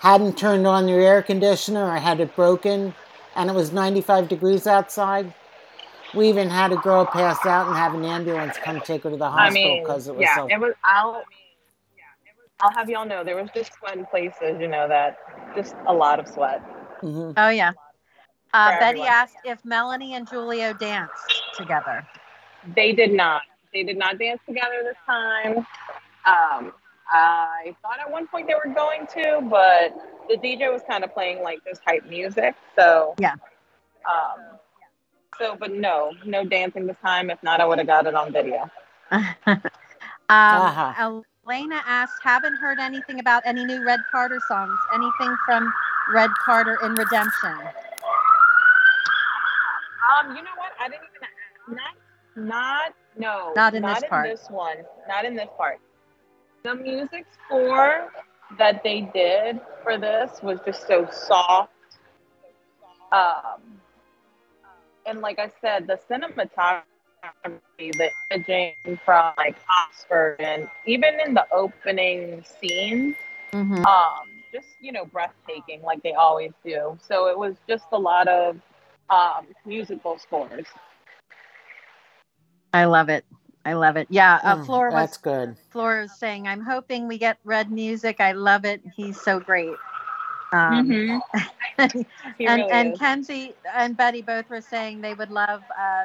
[0.00, 2.94] hadn't turned on their air conditioner or had it broken,
[3.36, 5.32] and it was 95 degrees outside.
[6.14, 9.16] We even had a girl pass out and have an ambulance come take her to
[9.16, 10.48] the I hospital mean, because it was yeah, so.
[10.48, 10.74] it was.
[10.84, 11.22] I'll,
[12.60, 15.18] I'll have y'all know there was just one places, you know, that
[15.54, 16.62] just a lot of sweat.
[17.02, 17.34] Mhm.
[17.36, 17.72] Oh yeah.
[18.52, 19.08] Uh, Betty everyone.
[19.08, 21.12] asked if Melanie and Giulio danced
[21.56, 22.06] together.
[22.74, 23.42] They did not.
[23.72, 25.64] They did not dance together this time.
[26.26, 26.72] Um,
[27.12, 29.94] I thought at one point they were going to, but
[30.28, 32.54] the DJ was kind of playing like this hype music.
[32.76, 33.34] So Yeah.
[34.08, 34.58] Um,
[35.38, 37.30] so, but no, no dancing this time.
[37.30, 38.70] If not, I would have got it on video.
[39.12, 39.60] um,
[40.28, 41.22] Uh-huh.
[41.46, 44.78] Elena asked, haven't heard anything about any new Red Carter songs.
[44.94, 45.72] Anything from
[46.12, 47.56] Red Carter in Redemption?
[50.10, 50.72] Um, you know what?
[50.80, 51.94] I didn't even not
[52.36, 54.28] not no Not in this part.
[54.28, 54.76] this one.
[55.08, 55.78] Not in this part.
[56.64, 58.10] The music score
[58.58, 61.72] that they did for this was just so soft.
[63.12, 63.80] Um,
[65.06, 66.84] and like I said, the cinematography,
[67.96, 73.16] the imaging from like Oxford, and even in the opening scenes,
[73.52, 73.84] Mm-hmm.
[73.84, 76.96] um, just you know, breathtaking like they always do.
[77.00, 78.56] So it was just a lot of
[79.10, 80.66] um, musical scores.
[82.72, 83.24] I love it.
[83.64, 84.08] I love it.
[84.10, 85.56] Yeah, uh, Mm, Flora that's was good.
[85.70, 88.20] Flora was saying, I'm hoping we get Red music.
[88.20, 88.82] I love it.
[88.96, 89.76] He's so great.
[90.52, 90.98] Um,
[92.38, 92.98] He and really and is.
[92.98, 96.04] Kenzie and Betty both were saying they would love uh,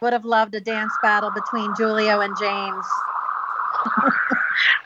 [0.00, 2.86] would have loved a dance battle between Giulio and James.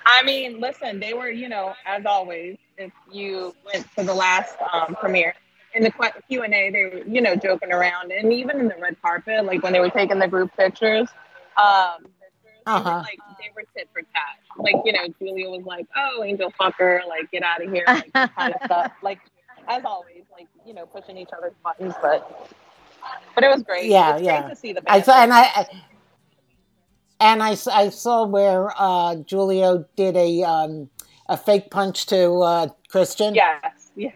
[0.07, 4.57] I mean, listen, they were, you know, as always, if you went to the last
[4.73, 5.35] um, premiere,
[5.75, 5.91] in the
[6.29, 9.45] Q and A, they were, you know, joking around, and even in the red carpet,
[9.45, 11.09] like when they were taking the group pictures,
[11.59, 12.07] um,
[12.67, 13.03] Uh-huh.
[13.03, 14.37] like they were tit for tat.
[14.59, 18.13] Like, you know, Julia was like, "Oh, angel fucker, like get out of here," like
[18.15, 18.93] that kind of stuff.
[19.03, 19.21] Like,
[19.69, 22.51] as always, like you know, pushing each other's buttons, but
[23.35, 23.87] but it was great.
[23.87, 24.43] Yeah, yeah.
[24.43, 25.67] Great to see the I saw, and I, I-
[27.21, 30.91] and I, I saw where uh, Giulio did a um,
[31.29, 33.35] a fake punch to uh, Christian.
[33.35, 34.11] yes, yeah.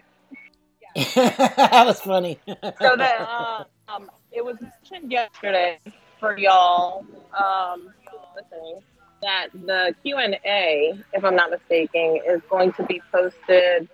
[0.96, 2.38] that was funny.
[2.46, 5.78] so that uh, um, it was mentioned yesterday
[6.22, 7.04] for y'all
[7.36, 7.92] um,
[8.36, 8.80] listening
[9.22, 13.88] that the Q and A, if I'm not mistaken, is going to be posted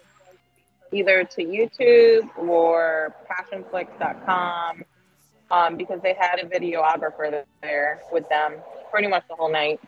[0.93, 4.85] either to YouTube or PassionFlix.com
[5.51, 8.57] um, because they had a videographer there with them
[8.91, 9.81] pretty much the whole night,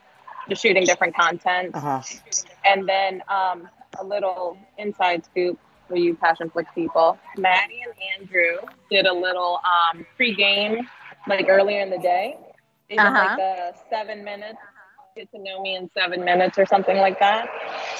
[0.48, 1.74] just shooting different content.
[1.74, 2.00] uh-huh.
[2.64, 7.18] And then um, a little inside scoop for you Passion Flick people.
[7.37, 8.57] Maddie and Andrew
[8.90, 10.88] did a little um, pre-game,
[11.28, 12.37] like earlier in the day.
[12.88, 13.11] They Uh-huh.
[13.12, 14.59] like a seven minutes,
[15.16, 17.48] get to know me in seven minutes or something like that.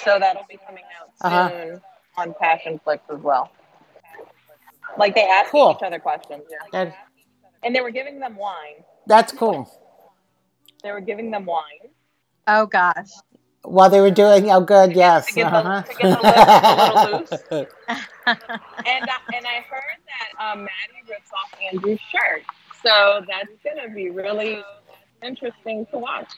[0.05, 1.49] So that'll be coming out Uh-huh.
[1.51, 1.81] soon
[2.17, 3.51] on Passionflix as well.
[4.99, 5.77] Like they asked Cool.
[5.77, 6.59] each other questions, yeah.
[6.73, 6.95] That,
[7.63, 8.83] and they were giving them wine.
[9.07, 9.71] that's cool.
[10.83, 11.91] They were giving them wine.
[12.47, 13.11] Oh gosh.
[13.63, 15.27] While they were doing, oh, good, yes.
[15.27, 15.83] To get the- uh-huh.
[15.83, 17.67] to get the lips a little
[18.27, 22.43] And I, and I heard that um, Maddie rips off Andrew's shirt,
[22.83, 24.63] so that's gonna be really
[25.23, 26.31] interesting to watch.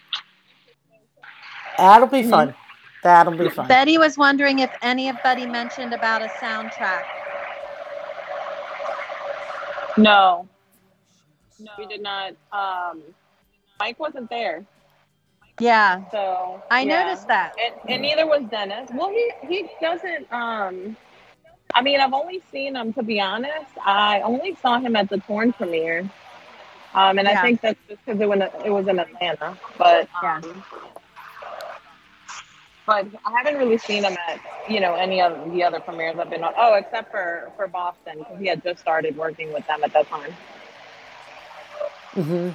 [1.79, 2.55] That'll be fun.
[3.03, 3.67] That'll be fun.
[3.69, 7.03] Betty was wondering if anybody mentioned about a soundtrack.
[9.97, 10.49] No,
[11.59, 12.33] no, we did not.
[12.53, 13.03] Um,
[13.79, 14.65] Mike wasn't there,
[15.61, 17.05] Yeah, so I yeah.
[17.05, 17.55] noticed that.
[17.63, 18.89] and, and neither was Dennis.
[18.95, 20.33] Well, he he doesn't.
[20.33, 20.97] Um,
[21.75, 23.71] I mean, I've only seen him to be honest.
[23.85, 26.09] I only saw him at the Torn premiere,
[26.95, 27.38] um, and Yeah.
[27.40, 29.59] I think that's just because it, was in- it was in Atlanta.
[29.79, 30.37] But Yeah.
[30.45, 30.65] um,
[32.87, 36.31] but I haven't really seen him at you know any of the other premieres I've
[36.31, 36.55] been on.
[36.57, 40.09] Oh, except for for Boston because he had just started working with them at that
[40.09, 40.35] time.
[42.15, 42.51] hmm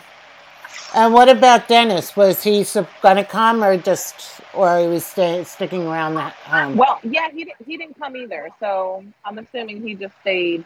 [0.96, 2.16] And what about Dennis?
[2.16, 2.66] Was he
[3.02, 6.78] going to come or just, or he was stay, sticking around that home?
[6.78, 8.50] Well, yeah, he he didn't come either.
[8.60, 10.66] So I'm assuming he just stayed.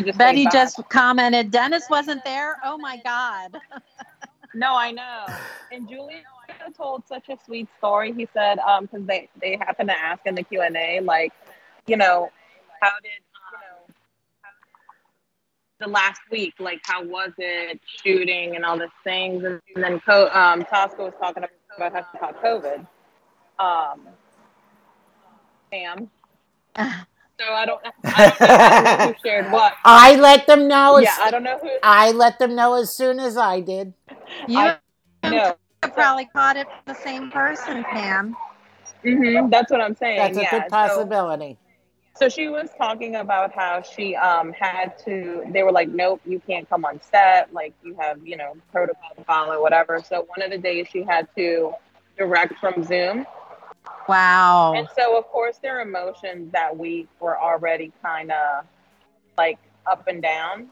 [0.00, 2.56] Just Betty just commented, Dennis wasn't there.
[2.64, 3.60] Oh my God.
[4.54, 5.24] No, I know.
[5.70, 6.22] And Julia
[6.76, 8.12] told such a sweet story.
[8.12, 11.32] He said, um, because they they happened to ask in the Q and A, like,
[11.86, 12.30] you know,
[12.80, 13.94] how did you know
[15.80, 20.28] the last week, like, how was it shooting and all these things, and, then Co-
[20.30, 21.44] um, Tosca was talking
[21.76, 22.86] about how she caught COVID.
[23.58, 24.08] Um,
[25.70, 26.10] Pam.
[27.46, 29.72] So I don't, I don't know who shared what.
[29.84, 30.96] I let them know.
[30.96, 31.70] As, Yeah, I don't know who.
[31.82, 33.94] I let them know as soon as I did.
[34.46, 34.78] You I
[35.24, 35.56] know.
[35.92, 38.36] probably caught it from the same person, Pam.
[39.02, 40.18] hmm That's what I'm saying.
[40.18, 40.50] That's a yeah.
[40.50, 41.58] good so- possibility.
[42.14, 45.44] So she was talking about how she um had to.
[45.50, 47.52] They were like, "Nope, you can't come on set.
[47.54, 51.02] Like you have, you know, protocol to follow, whatever." So one of the days she
[51.02, 51.72] had to
[52.18, 53.26] direct from Zoom,
[54.08, 54.74] Wow.
[54.74, 58.64] and so of course their emotions that week were already kind of
[59.38, 60.68] like up and down.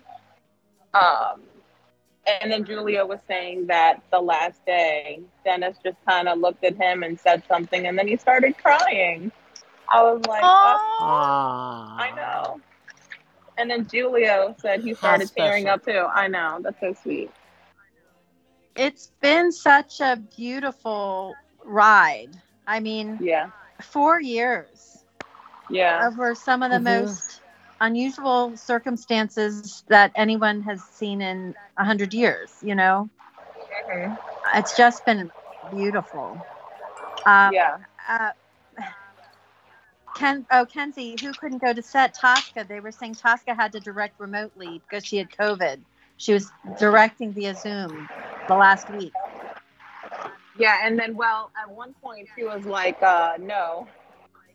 [0.94, 1.42] Um,
[2.26, 6.76] and then Julia was saying that the last day, Dennis just kind of looked at
[6.76, 9.32] him and said something, and then he started crying.
[9.88, 12.00] I was like, oh, Aww.
[12.00, 12.61] I know.
[13.58, 16.06] And then Giulio said he started tearing up too.
[16.12, 16.61] I know.
[16.62, 17.30] That's so sweet.
[18.76, 21.34] It's been such a beautiful
[21.64, 22.30] ride.
[22.70, 23.50] I mean, Yeah.
[23.82, 25.04] four years
[25.68, 26.06] Yeah.
[26.06, 26.84] over some of the Mhm.
[26.84, 27.42] most
[27.80, 32.52] unusual circumstances that anyone has seen in a hundred years.
[32.62, 33.10] You know,
[33.88, 34.18] Mhm.
[34.54, 35.32] it's just been
[35.68, 36.40] beautiful.
[37.26, 37.78] Um, Yeah.
[38.08, 38.30] uh,
[40.14, 42.14] Ken, oh, Kenzie, who couldn't go to set?
[42.14, 42.64] Tosca.
[42.68, 45.82] They were saying Tosca had to direct remotely because she had COVID.
[46.18, 48.08] She was directing via Zoom
[48.48, 49.12] the last week.
[50.61, 50.78] Yeah.
[50.84, 53.86] And then, well, at one point she was like, uh, no.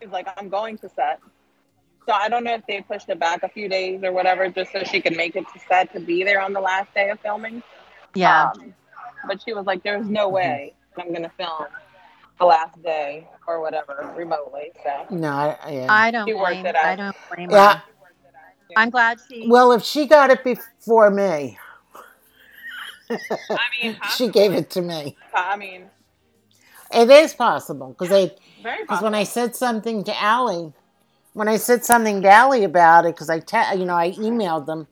[0.02, 1.20] She's like, I'm going to set.
[2.06, 4.72] So I don't know if they pushed it back a few days or whatever, just
[4.72, 7.20] so she could make it to set to be there on the last day of
[7.22, 7.64] filming.
[8.14, 8.52] Yeah.
[8.52, 8.74] Um,
[9.28, 11.66] but she was like, "There's no way I'm gonna film
[12.40, 15.88] the last day or whatever remotely." So No, I, yeah.
[15.90, 16.66] I don't She worked blame.
[16.68, 16.86] it out.
[16.86, 17.78] I don't blame Yeah.
[17.78, 17.84] her.
[18.78, 19.48] I'm glad she.
[19.48, 21.58] well, if she got it before me,
[23.10, 23.18] I
[23.82, 25.18] mean, she gave it to me.
[25.34, 25.90] I mean,
[26.94, 28.36] It is possible because they
[28.82, 30.72] because when I said something to Allie,
[31.34, 34.66] when I said something to Allie about it, because I te- you know I emailed
[34.66, 34.88] them,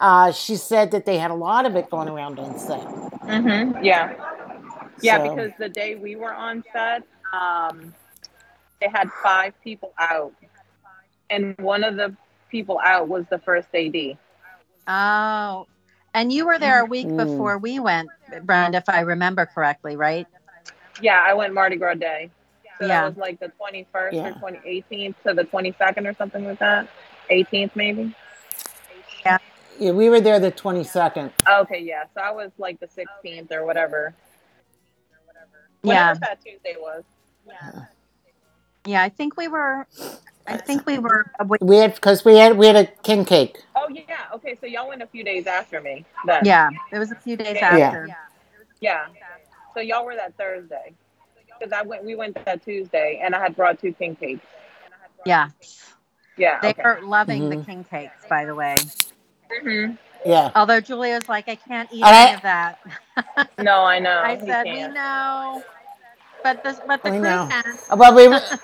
[0.00, 2.80] uh, she said that they had a lot of it going around on set.
[2.80, 4.14] hmm Yeah,
[5.00, 5.18] yeah.
[5.18, 7.02] So- Because the day we were on set,
[7.32, 7.92] um,
[8.80, 10.32] they had five people out,
[11.30, 12.14] and one of the
[12.50, 14.16] people out was the first AD.
[14.86, 15.66] oh,
[16.14, 17.16] and you were there a week Mm.
[17.16, 18.08] before we went,
[18.44, 20.26] Brenda, if I remember correctly, right?
[21.00, 22.30] Yeah, I went Mardi Gras day.
[22.80, 23.00] So Yeah.
[23.00, 24.28] that was like the 21st Yeah.
[24.28, 26.88] or 2018th to the 22nd or something like that.
[27.30, 28.14] 18th maybe.
[29.24, 29.38] Yeah,
[29.78, 31.32] Yeah, we were there the twenty second.
[31.48, 32.04] Okay, yeah.
[32.14, 34.14] So I was like the 16th or whatever.
[35.82, 36.08] Yeah.
[36.12, 37.04] Whatever that Tuesday was.
[38.84, 39.86] Yeah, I think we were.
[40.46, 41.30] I think we were.
[41.60, 43.58] We had because we had we had a king cake.
[43.76, 44.16] Oh yeah.
[44.34, 46.04] Okay, so y'all went a few days after me.
[46.26, 46.42] Then.
[46.44, 47.68] Yeah, it was a few days Yeah.
[47.68, 48.08] after.
[48.80, 49.06] Yeah.
[49.78, 50.92] So y'all were that Thursday.
[51.56, 54.44] Because I went we went that Tuesday and I had brought two king cakes.
[55.24, 55.50] Yeah,
[56.36, 56.58] Yeah.
[56.60, 56.82] they okay.
[56.82, 57.66] are loving the Mhm.
[57.66, 58.74] king cakes, by the way.
[59.62, 59.96] Mhm.
[60.26, 62.80] Yeah, Although Julia's like, I can't eat All any of that.
[63.58, 64.20] No, I know.
[64.20, 64.94] I said, we can't.
[64.94, 65.62] know,
[66.42, 67.48] but the but the We crew know.
[67.48, 67.78] can.
[67.96, 68.40] well we were.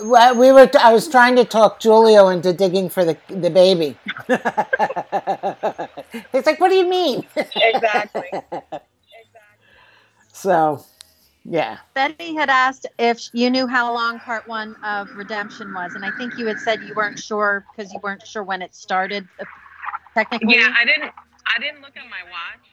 [0.00, 0.68] Well, we were.
[0.80, 3.96] I was trying to talk Giulio into digging for the the baby.
[6.32, 8.28] He's like, "What do you mean?" Exactly.
[10.44, 10.84] So,
[11.46, 11.78] yeah.
[11.94, 16.10] Betty had asked if you knew how long part one of Redemption was, and I
[16.18, 19.26] think you had said you weren't sure because you weren't sure when it started.
[19.40, 19.46] uh,
[20.12, 21.12] Technically, Yeah, I didn't.
[21.46, 22.66] I didn't look at my watch.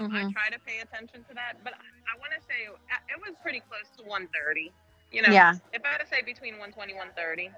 [0.00, 0.32] Um, I Mhm.
[0.32, 3.36] try to pay attention to that, but I, I want to say uh, it was
[3.42, 4.72] pretty close to 1:30.
[5.12, 5.54] You know, yeah.
[5.72, 7.48] if I had to say between 120 130.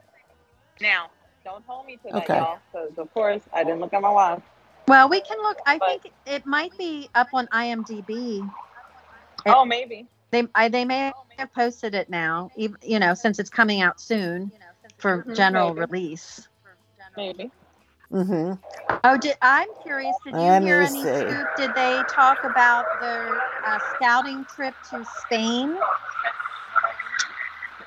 [0.83, 1.09] Now,
[1.47, 2.37] don't hold me to that, Okay.
[2.37, 4.43] y'all, because of course I didn't look at my watch.
[4.87, 5.59] Well, we can look.
[5.67, 8.49] I But- think it might be up on IMDb.
[9.47, 10.07] It- oh, maybe.
[10.33, 14.01] They I, they may have posted it now, ev- you know, since it's coming out
[14.01, 14.51] soon
[14.99, 15.81] for Mhm, general maybe.
[15.81, 16.49] release.
[17.17, 17.51] Maybe.
[18.13, 18.55] Mm-hmm.
[19.05, 20.17] Oh, did, I'm curious.
[20.25, 21.29] Did you Let hear any see.
[21.29, 21.49] scoop?
[21.57, 25.77] Did they talk about their uh, scouting trip to Spain?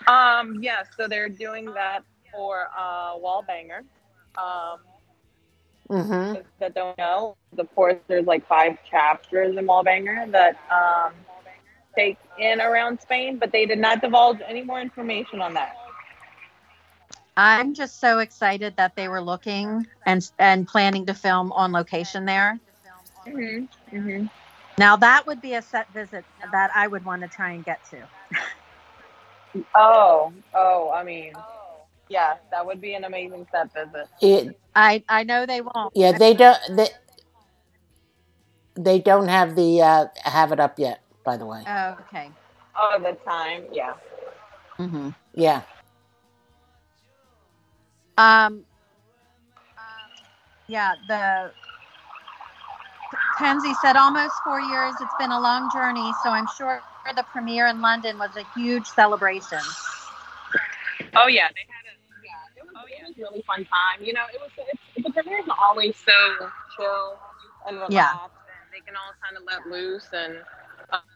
[0.08, 3.82] Um, yes, so they're doing that for uh, Wallbanger.
[4.38, 4.80] Um,
[5.90, 11.14] hmm that don't know, of course, there's like five chapters in Wallbanger that um,
[12.00, 15.76] take in around Spain, but they did not divulge any more information on that.
[17.36, 22.26] I'm just so excited that they were looking and and planning to film on location
[22.26, 22.60] there.
[23.26, 23.96] Mm-hmm.
[23.96, 24.26] Mm-hmm.
[24.78, 27.80] Now that would be a set visit that I would want to try and get
[27.92, 27.98] to.
[29.74, 31.34] Oh, oh, I mean,
[32.08, 34.08] yeah, that would be an amazing set visit.
[34.22, 35.92] It, I I know they won't.
[35.96, 36.60] yeah, they don't.
[36.70, 36.90] They,
[38.76, 41.02] they don't have the uh, have it up yet.
[41.24, 42.30] By the way, Oh, okay.
[42.76, 43.94] Oh, the time, yeah.
[44.80, 45.10] Mm-hmm.
[45.36, 45.62] yeah.
[48.18, 48.66] Um.
[50.68, 51.52] Yeah, the
[53.40, 54.94] Kenzie said almost four years.
[55.02, 56.82] It's been a long journey, so I'm sure
[57.16, 59.60] the premiere in London was a huge celebration.
[61.16, 64.06] Oh, yeah, they had a, yeah, it was really fun time.
[64.06, 66.48] You know, it was it's, the premieres are always so
[66.78, 67.18] chill
[67.68, 68.14] and relaxed, Yeah.
[68.14, 70.08] and they can all kind of let loose.
[70.14, 70.36] And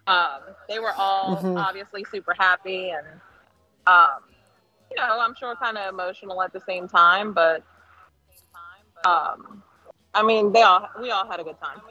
[0.07, 1.57] um, they were all Mhm.
[1.57, 3.05] obviously super happy, and
[3.87, 4.23] um,
[4.89, 7.63] you know, I'm sure kind of emotional at the same time, but
[9.05, 9.63] um,
[10.13, 11.81] I mean, they all we all had a good time.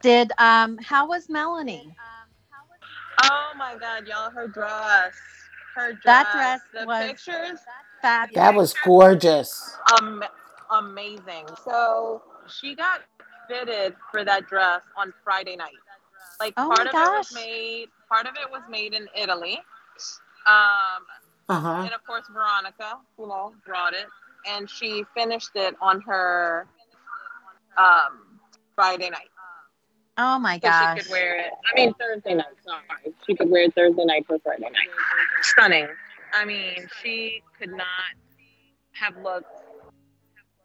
[0.00, 1.94] Did um how was Melanie?
[3.22, 4.30] Oh my God, y'all!
[4.30, 5.14] Her dress,
[5.76, 7.58] her dress, That dress the was- pictures.
[8.00, 8.34] Fabulous.
[8.34, 9.76] That was gorgeous.
[10.00, 10.24] um,
[10.72, 11.46] amazing.
[11.64, 13.02] So she got
[13.48, 15.76] fitted for that dress on Friday night.
[16.42, 19.60] Like Oh part my of it was made, part of it was made in Italy.
[20.48, 21.06] Um,
[21.48, 21.82] Uh huh.
[21.84, 24.06] and of course Veronica, you know, brought it,
[24.48, 26.66] and she finished it on her
[27.78, 28.40] um
[28.74, 29.30] Friday night.
[30.18, 30.96] Oh my So gosh.
[30.96, 31.52] she could wear it.
[31.70, 32.46] I mean Thursday night.
[32.66, 34.90] Sorry, she could wear it Thursday night for Friday night.
[35.42, 35.86] Stunning.
[36.34, 37.86] I mean, she could not
[38.94, 39.46] have looked.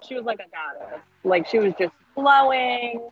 [0.08, 1.02] She was like a goddess.
[1.24, 3.10] Like she was just glowing.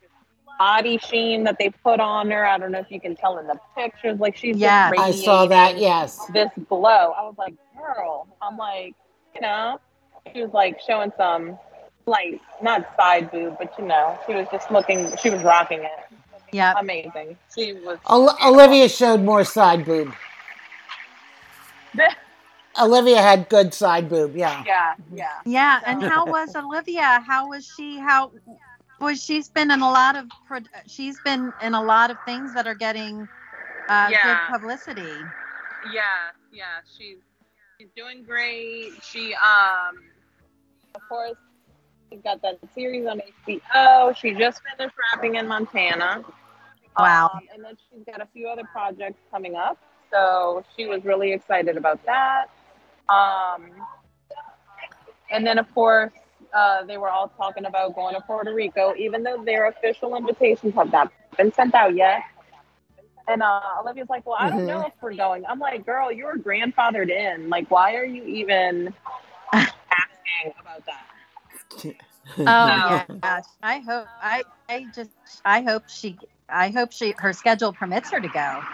[0.60, 2.45] Body sheen that they put on her.
[2.45, 4.20] I don't know if you can tell in the pictures.
[4.20, 4.89] Like she's Yeah.
[4.91, 5.78] just I saw that.
[5.78, 6.20] Yes.
[6.34, 7.14] This glow.
[7.18, 8.28] I was like, girl.
[8.41, 8.95] I'm like,
[9.36, 9.80] you know,
[10.34, 11.58] she was like showing some
[12.08, 15.16] like not side boob, but you know, she was just looking.
[15.18, 15.91] She was rocking it
[16.51, 17.38] Yeah, amazing.
[17.56, 17.99] She was.
[18.08, 20.14] Ol- Olivia showed more side boob.
[22.82, 24.36] Olivia had good side boob.
[24.36, 24.64] Yeah.
[24.66, 25.28] yeah, yeah.
[25.45, 27.24] Yeah, and how was Olivia?
[27.26, 27.99] How was she?
[27.99, 28.32] How
[29.06, 30.28] was she's been in a lot of
[30.88, 33.30] she's been in a lot of things that are getting
[33.89, 34.24] uh, Yeah.
[34.24, 35.32] good publicity.
[35.93, 36.82] Yeah, yeah.
[36.97, 37.18] She's
[37.78, 38.91] she's doing great.
[39.03, 40.03] She um,
[40.95, 41.38] of course,
[42.10, 44.16] she's got that series on HBO.
[44.16, 46.24] She just finished wrapping in Montana.
[46.97, 47.30] Wow.
[47.34, 49.78] Um, and then she's got a few other projects coming up.
[50.12, 52.47] So she was really excited about that.
[53.10, 53.88] Um,
[55.32, 56.12] and then, of course,
[56.56, 60.76] uh, they were all talking about going to Puerto Rico, even though their official invitations
[60.76, 62.24] have not been sent out yet.
[63.28, 64.68] And uh, Olivia's like, Well, I don't Mhm.
[64.68, 65.45] know if we're going.
[65.47, 67.49] I'm like, Girl, you were grandfathered in.
[67.49, 68.93] Like, why are you even
[69.91, 71.06] asking about that?
[72.47, 73.01] Oh No.
[73.24, 75.12] yeah, I hope I I just
[75.45, 78.68] I hope she I hope she her schedule permits her to go.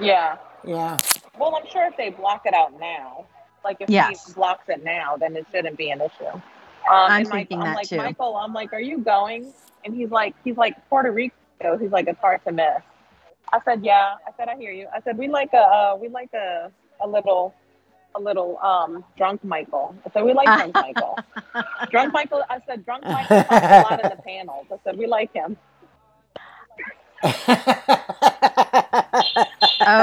[0.00, 0.36] Yeah.
[0.64, 0.98] Yeah.
[1.38, 3.26] Well, I'm sure if they block it out now,
[3.64, 4.26] like if Yes.
[4.26, 6.40] he blocks it now, then it shouldn't be an issue.
[6.88, 7.96] Um, I'm thinking I'm that like, too.
[7.96, 9.52] Michael, I'm like, are you going?
[9.84, 11.34] And he's like, he's like Puerto Rico.
[11.78, 12.82] He's like, it's hard to miss.
[13.52, 14.14] I said, yeah.
[14.26, 14.86] I said, I hear you.
[14.94, 16.70] I said, we like a, uh, we like a,
[17.02, 17.54] a little,
[18.14, 19.94] a little um drunk Michael.
[20.04, 21.18] I said, we like drunk Michael.
[21.90, 22.42] drunk Michael.
[22.48, 24.66] I said, drunk Michael talks a lot in the panels.
[24.72, 25.56] I said, we like him.
[27.22, 27.28] Oh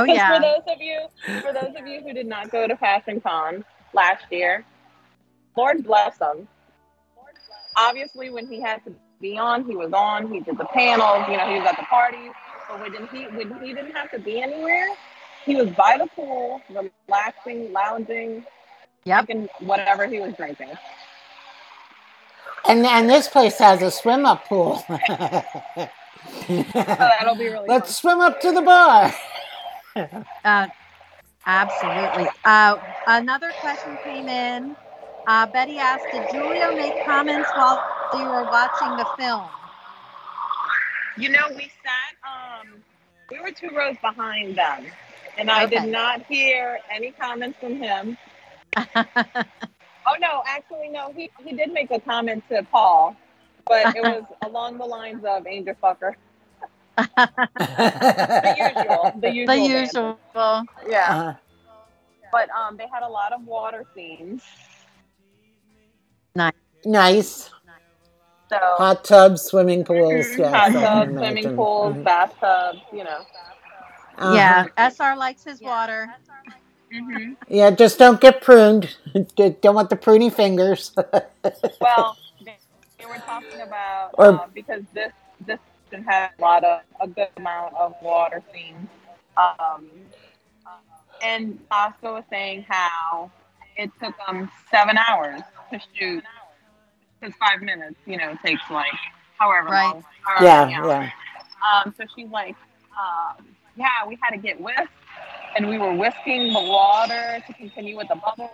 [0.07, 0.35] yeah.
[0.35, 1.07] for those of you,
[1.41, 4.63] for those of you who did not go to Fashion Con last year,
[5.55, 6.47] Lord bless him.
[7.77, 10.31] Obviously, when he had to be on, he was on.
[10.31, 11.25] He did the panels.
[11.29, 12.31] You know, he was at the parties.
[12.69, 14.87] But when he when he didn't have to be anywhere,
[15.45, 16.61] he was by the pool,
[17.07, 18.43] relaxing, lounging,
[19.05, 19.27] Yep.
[19.27, 20.71] drinking whatever he was drinking.
[22.67, 24.83] and and this place has a swim up pool.
[24.87, 24.97] So
[26.99, 29.13] that'll be really Let's swim up to the bar.
[30.43, 30.67] Uh,
[31.45, 32.27] absolutely.
[32.43, 34.75] Uh, another question came in.
[35.27, 39.49] Uh, Betty asked, "Did Giulio make comments while you were watching the film?"
[41.17, 42.83] You know, we sat, um,
[43.31, 44.87] we were two rows behind them,
[45.37, 45.81] and I Okay.
[45.81, 48.17] did not hear any comments from him.
[50.07, 53.15] Oh no, actually no, he, he did make a comment to Paul,
[53.67, 56.13] but it was along the lines of Angel Fucker.
[58.39, 59.11] The usual.
[59.19, 59.47] The usual.
[59.47, 60.65] the usual.
[60.87, 61.13] Yeah.
[61.13, 61.33] Uh,
[62.31, 64.41] But um they had a lot of water scenes.
[66.85, 67.49] Nice.
[68.49, 70.25] So Hot tubs, swimming pools.
[70.37, 71.17] Yes, hot I can tubs, imagine.
[71.43, 72.03] swimming pools, Mhm.
[72.05, 73.19] bathtubs, you know.
[74.19, 74.33] Uh-huh.
[74.33, 76.07] Yeah, SR likes his water.
[76.93, 77.33] Mm-hmm.
[77.49, 78.95] Yeah, just don't get pruned.
[79.35, 80.91] don't want the pruny fingers.
[81.81, 82.55] Well, they,
[82.99, 85.11] they were talking about Or- uh, because this
[85.45, 85.59] this
[86.05, 88.87] had a lot of a good amount of water scenes.
[89.37, 89.89] Um,
[91.21, 93.29] and Oscar was saying how
[93.77, 96.23] it took them seven hours to shoot.
[97.19, 98.91] Because five minutes, you know, takes like
[99.39, 99.93] however Right.
[99.93, 100.03] long.
[100.23, 101.09] however yeah, many yeah.
[101.83, 102.55] Um, so she's like,
[102.91, 103.43] um,
[103.75, 104.87] yeah, we had to get whisked,
[105.55, 108.51] and we were whisking the water to continue with the bubbles.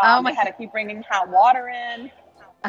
[0.00, 2.10] Oh Um, my- we had to keep bringing hot water in.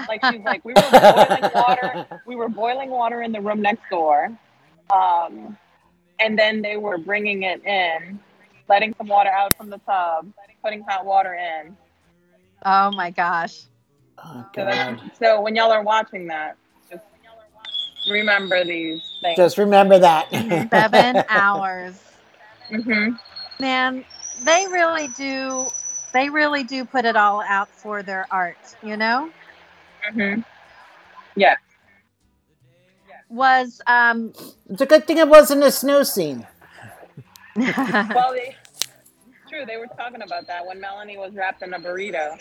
[0.08, 2.08] Like she's like, we were boiling water.
[2.26, 4.30] We were boiling water in the room next door,
[4.92, 5.58] um,
[6.20, 8.20] and then they were bringing it in,
[8.68, 10.28] letting some water out from the tub,
[10.64, 11.76] putting hot water in.
[12.66, 13.58] Oh my gosh.
[14.24, 15.02] Oh, So, God.
[15.22, 16.58] so when y'all are watching that,
[16.90, 17.04] just
[18.10, 19.38] remember these things.
[19.38, 20.32] Just remember that.
[20.72, 22.02] Seven hours.
[22.70, 23.10] hmm
[23.60, 24.06] Man,
[24.38, 25.72] they really do.
[26.14, 28.58] They really do put it all out for their art.
[28.82, 29.32] You know.
[30.14, 30.42] hmm
[31.36, 31.56] Yeah.
[33.30, 34.34] Was um.
[34.70, 36.48] It's a good thing it wasn't a snow scene.
[38.14, 38.59] Well, they,
[39.50, 39.66] true.
[39.66, 42.34] They were talking about that when Melanie was wrapped in a burrito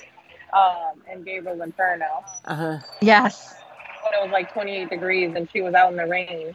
[0.52, 2.06] um, in Gabriel's Inferno.
[2.44, 2.78] Uh-huh.
[3.00, 3.54] yes.
[4.04, 6.54] When it was like 28 degrees and she was out in the rain.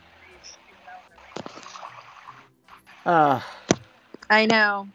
[3.06, 3.42] Uh,
[4.30, 4.88] I know.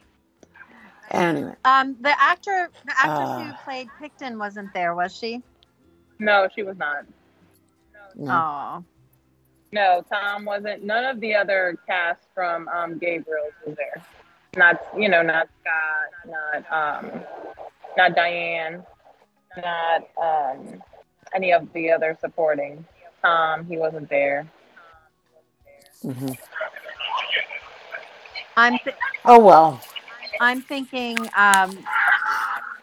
[1.10, 1.52] anyway.
[1.64, 3.42] Um, the actor, the actress Ah.
[3.44, 5.42] who played Picton wasn't there, was she?
[6.18, 7.04] No, she was not.
[8.16, 8.32] No.
[8.32, 8.84] Oh,
[9.72, 10.82] No, Tom wasn't.
[10.84, 14.02] None of the other cast from um, Gabriel's was there.
[14.58, 16.32] Not, you know, not Scott,
[16.70, 17.22] not um,
[17.96, 18.84] not Diane,
[19.56, 20.82] not um,
[21.34, 22.84] any of the other supporting.
[23.22, 24.48] Tom, he wasn't there.
[26.04, 26.32] Mm-hmm.
[28.56, 29.80] I'm th- Oh, well.
[30.40, 31.30] I'm thinking.
[31.36, 31.88] Um,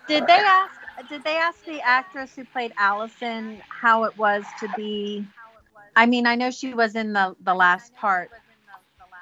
[0.07, 0.73] did they ask?
[1.09, 5.25] Did they ask the actress who played Allison how it was to be?
[5.95, 8.31] I mean, I know she was in the the last part.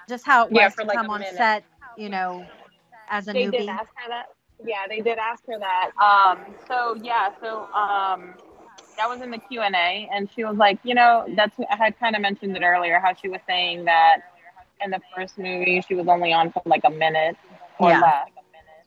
[0.10, 1.36] Just how it was Yeah, to like come on minute.
[1.36, 1.64] set,
[1.98, 2.46] you know,
[3.10, 3.68] as a they did newbie.
[3.68, 4.26] ask her that.
[4.66, 5.92] Yeah, they did ask her that.
[6.02, 8.34] Um, so yeah, so um,
[8.98, 11.76] that was in the Q and A, and she was like, you know, that's I
[11.76, 14.20] had kind of mentioned it earlier how she was saying that
[14.84, 17.36] in the first movie she was only on for like a minute
[17.80, 18.00] or Yeah.
[18.00, 18.30] less,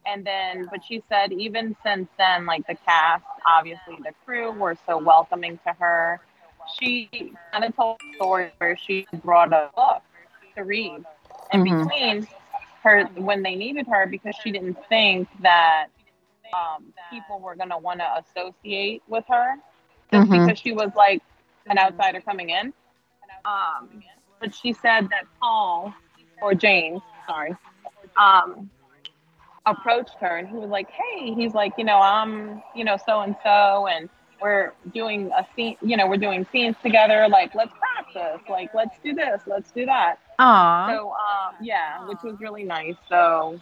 [0.07, 4.77] and then but she said even since then, like the cast, obviously the crew were
[4.87, 6.21] so welcoming to her.
[6.79, 7.09] She
[7.53, 10.03] kind of told a story where she brought a book
[10.57, 11.05] to read,
[11.51, 11.65] and Mhm.
[11.65, 12.27] between
[12.87, 15.89] her when they needed her because she didn't think that
[16.53, 19.57] um, people were going to want to associate with her
[20.13, 20.43] just Mhm.
[20.43, 21.23] because she was like
[21.69, 22.73] an outsider coming in.
[23.45, 24.05] Um,
[24.41, 25.95] but she said that Paul
[26.41, 27.57] or James, sorry,
[28.17, 28.71] um,
[29.67, 33.21] approached her and he was like, "Hey, he's like, you know, I'm, you know, so
[33.21, 34.09] and so, and
[34.41, 37.29] we're doing a scene, you know, we're doing scenes together.
[37.29, 37.73] Like, let's
[38.17, 38.49] practice.
[38.49, 40.89] Like, let's do this, let's do that." Aw.
[40.89, 42.97] So um, yeah, which was really nice.
[43.09, 43.61] So,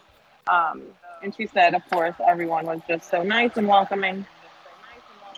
[0.49, 0.83] um,
[1.23, 4.27] and she said, of course, everyone was just so nice and welcoming.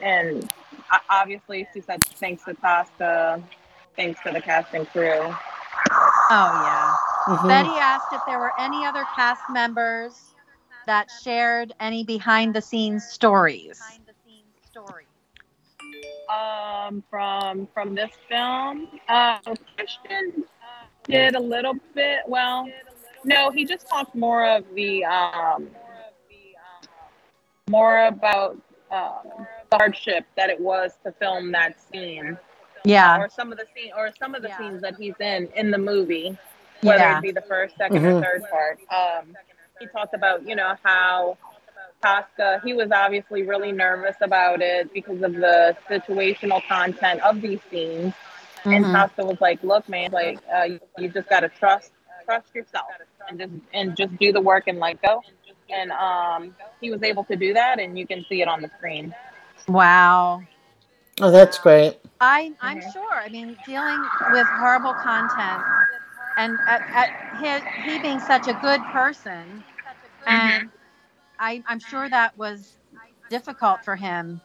[0.02, 0.48] And
[0.90, 3.42] uh, obviously, she said thanks to Tosca,
[3.96, 5.20] thanks to the cast and crew.
[5.20, 5.34] Oh
[6.30, 6.96] yeah.
[7.26, 7.48] Mhm.
[7.48, 10.12] Betty asked if there were any other cast members
[10.86, 13.80] that shared any behind the scenes stories.
[16.28, 19.38] Um, from from this film, uh,
[19.76, 20.44] Christian
[21.04, 22.20] did a little bit.
[22.26, 22.68] Well,
[23.24, 25.68] no, he just talked more of the um,
[27.70, 28.56] more about
[28.90, 32.36] um, the hardship that it was to film that scene.
[32.84, 33.18] Yeah.
[33.18, 34.58] or some of the scene or some of the Yeah.
[34.58, 36.38] scenes that he's in in the movie,
[36.82, 37.18] whether Yeah.
[37.18, 38.14] it be the first, 2nd Mhm.
[38.18, 38.78] or third part.
[38.92, 39.36] Um,
[39.80, 41.36] he talked about you know how
[42.06, 47.60] Tosca he was obviously really nervous about it because of the situational content of these
[47.70, 48.14] scenes,
[48.72, 48.92] and Mhm.
[48.92, 51.92] Tosca was like, "Look, man, like uh, you, you just got to trust
[52.26, 52.86] trust yourself
[53.28, 55.22] and just and just do the work and let go."
[55.70, 58.70] And um, he was able to do that, and you can see it on the
[58.78, 59.14] screen.
[59.68, 60.42] Wow.
[61.20, 61.98] Oh, that's great.
[62.20, 62.92] I I'm Mhm.
[62.92, 63.14] sure.
[63.14, 64.02] I mean, dealing
[64.32, 65.64] with horrible content
[66.36, 69.64] and at, at his, he being such a good person,
[70.26, 70.70] and
[71.38, 72.78] I I'm sure that was
[73.30, 74.40] difficult for him.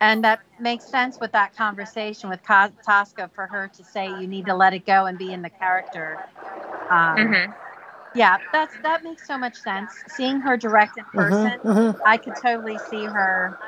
[0.00, 4.26] And that makes sense with that conversation with Ka- Tosca for her to say you
[4.28, 6.18] need to let it go and be in the character.
[6.90, 7.52] Um, Mm-hmm.
[8.14, 9.90] Yeah, that's that makes so much sense.
[10.08, 11.96] Seeing her direct in person, Mhm, mhm.
[12.04, 13.58] I could totally see her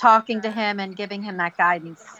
[0.00, 2.19] talking to him and giving him that guidance.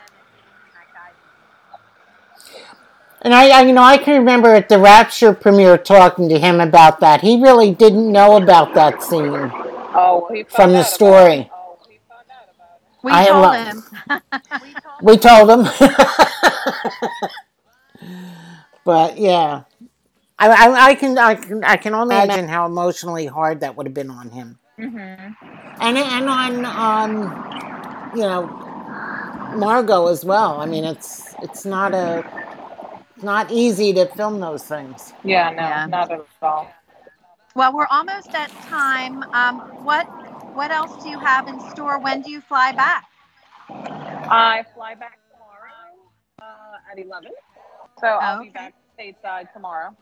[3.23, 6.61] And I, I, you know, I can remember at the Rapture premiere talking to him
[6.61, 7.21] about that.
[7.21, 9.53] He really didn't know about that scene
[9.95, 11.47] Oh, well, he from found the out about it.
[11.47, 11.51] story.
[13.03, 13.85] We told him.
[15.03, 15.65] We told him.
[18.85, 19.63] but yeah,
[20.39, 23.87] I, I, I can, I can, I can only imagine how emotionally hard that would
[23.87, 25.33] have been on him, Mm-hmm.
[25.81, 27.39] and and on, um,
[28.13, 28.55] you know,
[29.53, 30.61] Margot as well.
[30.61, 32.25] I mean, it's it's not a,
[33.21, 35.13] it's not easy to film those things.
[35.23, 35.85] Yeah, no, Yeah.
[35.85, 36.73] not at all.
[37.55, 39.23] Well, we're almost at time.
[39.35, 40.07] Um, what
[40.55, 41.99] what else do you have in store?
[41.99, 43.05] When do you fly back?
[43.69, 45.93] I fly back tomorrow
[46.41, 47.31] uh, at 11.
[48.01, 49.95] So I'll be back stateside tomorrow,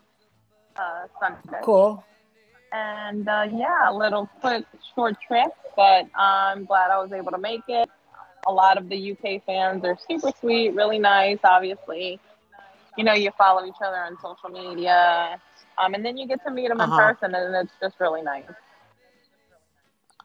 [0.77, 1.59] uh, Sunday.
[1.61, 2.01] Cool.
[2.71, 4.63] And uh, yeah, a little quick,
[4.95, 7.89] short trip, but I'm glad I was able to make it.
[8.47, 11.39] a lot of the UK fans are super sweet, really nice.
[11.43, 12.17] Obviously,
[12.97, 15.39] you know, you follow each other on social media,
[15.77, 17.13] um, and then you get to meet them in Uh-huh.
[17.13, 18.43] person, and it's just really nice.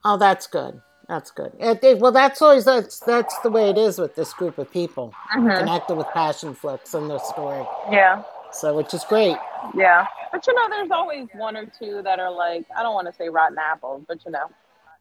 [0.04, 0.80] Oh, that's good.
[1.08, 1.52] That's good.
[1.58, 4.70] It, it- well, that's always that's that's the way it is with this group of
[4.70, 5.56] people Mhm.
[5.58, 7.66] connected with Passionflix and their story.
[7.90, 8.22] Yeah.
[8.52, 9.36] So, which is great.
[9.74, 13.06] Yeah, but you know, there's always one or two that are like, I don't want
[13.08, 14.46] to say rotten apples, but you know,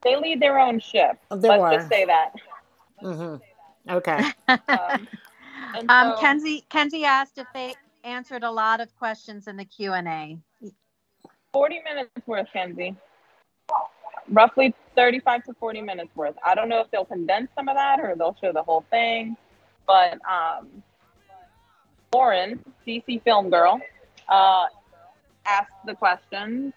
[0.03, 1.17] they lead their own ship.
[1.29, 1.73] There Let's are.
[1.75, 2.31] just say that.
[2.99, 3.35] hmm
[3.89, 4.23] Okay.
[4.69, 5.07] Um,
[5.73, 9.65] and Um, so- Kenzie Kenzie asked if they answered a lot of questions in the
[9.65, 10.37] Q and A.
[11.53, 12.95] 40 minutes worth, Kenzie.
[14.29, 16.35] Roughly 35 to 40 minutes worth.
[16.45, 19.35] I don't know if they'll condense some of that or they'll show the whole thing,
[19.85, 20.81] but um,
[22.13, 23.79] Lauren, DC Film Girl,
[24.29, 24.65] uh,
[25.45, 26.73] asked the questions.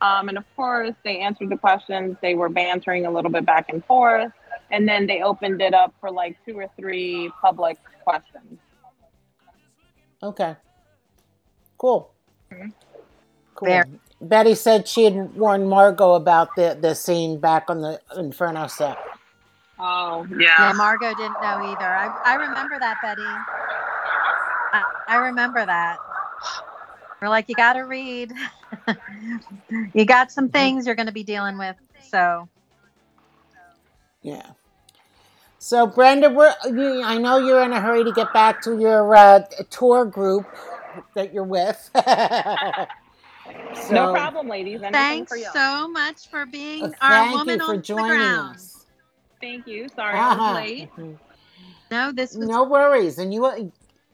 [0.00, 2.16] Um, and of course, they answered the questions.
[2.22, 4.32] They were bantering a little bit back and forth.
[4.70, 7.78] And then they opened it up for like two or three public
[8.08, 8.58] questions.
[10.22, 10.56] Okay.
[11.76, 12.10] Cool.
[12.50, 12.72] Mhm.
[13.54, 13.68] Cool.
[13.68, 18.66] Very- Betty said she had warned Margot about the, the scene back on the Inferno
[18.66, 18.98] set.
[19.78, 21.86] Oh, Yeah, Margot didn't know either.
[21.86, 23.22] I, I remember that, Betty.
[24.72, 25.98] I, I remember that.
[27.22, 28.32] We're like, you got to read.
[29.94, 31.76] you got some things you're going to be dealing with.
[32.08, 32.48] So,
[34.22, 34.50] Yeah.
[35.68, 39.14] So, Brenda, we're, you, I know you're in a hurry to get back to your
[39.14, 40.46] uh, tour group
[41.14, 41.90] that you're with.
[43.74, 44.82] So, No problem, ladies.
[44.82, 47.82] Anything thanks for so much for being uh, our Thank woman you for on the
[47.82, 48.54] joining ground.
[48.54, 48.86] us.
[49.40, 49.88] Thank you.
[49.88, 50.34] Sorry Uh-huh.
[50.34, 50.90] was late.
[51.90, 53.18] No, this was No worries.
[53.18, 53.56] And you uh,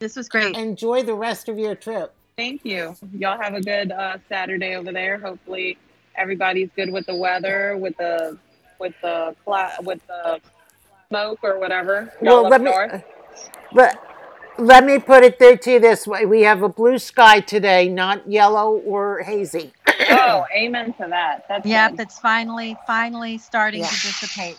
[0.01, 0.57] this was great.
[0.57, 2.15] enjoy the rest of your trip.
[2.37, 2.97] Thank you.
[3.13, 5.19] Y'all have a good uh, Saturday over there.
[5.19, 5.79] Hopefully,
[6.17, 8.39] everybody's good with the weather, with the
[8.81, 10.41] with the cla- with the
[11.15, 12.13] smoke or whatever.
[12.21, 12.93] Well, let me north.
[13.73, 13.99] let,
[14.59, 17.89] let me put it th- to you this way: we have a blue sky today,
[17.89, 19.75] not yellow or hazy.
[20.11, 21.45] oh, amen to that.
[21.49, 22.01] That's Yep, good.
[22.01, 23.89] it's finally finally starting Yeah.
[23.89, 24.59] to dissipate.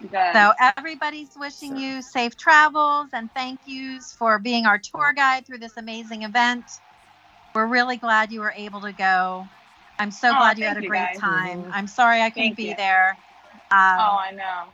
[0.00, 0.12] Good.
[0.34, 5.58] So everybody's wishing you safe travels and thank yous for being our tour guide through
[5.58, 6.64] this amazing event.
[7.54, 9.46] We're really glad you were able to go.
[9.98, 11.20] I'm so Aw, glad you had a great guys.
[11.20, 11.66] time.
[11.66, 11.72] Mhm.
[11.72, 12.76] I'm sorry I couldn't Thank be you.
[12.76, 13.18] there.
[13.70, 14.68] Um, oh, I know.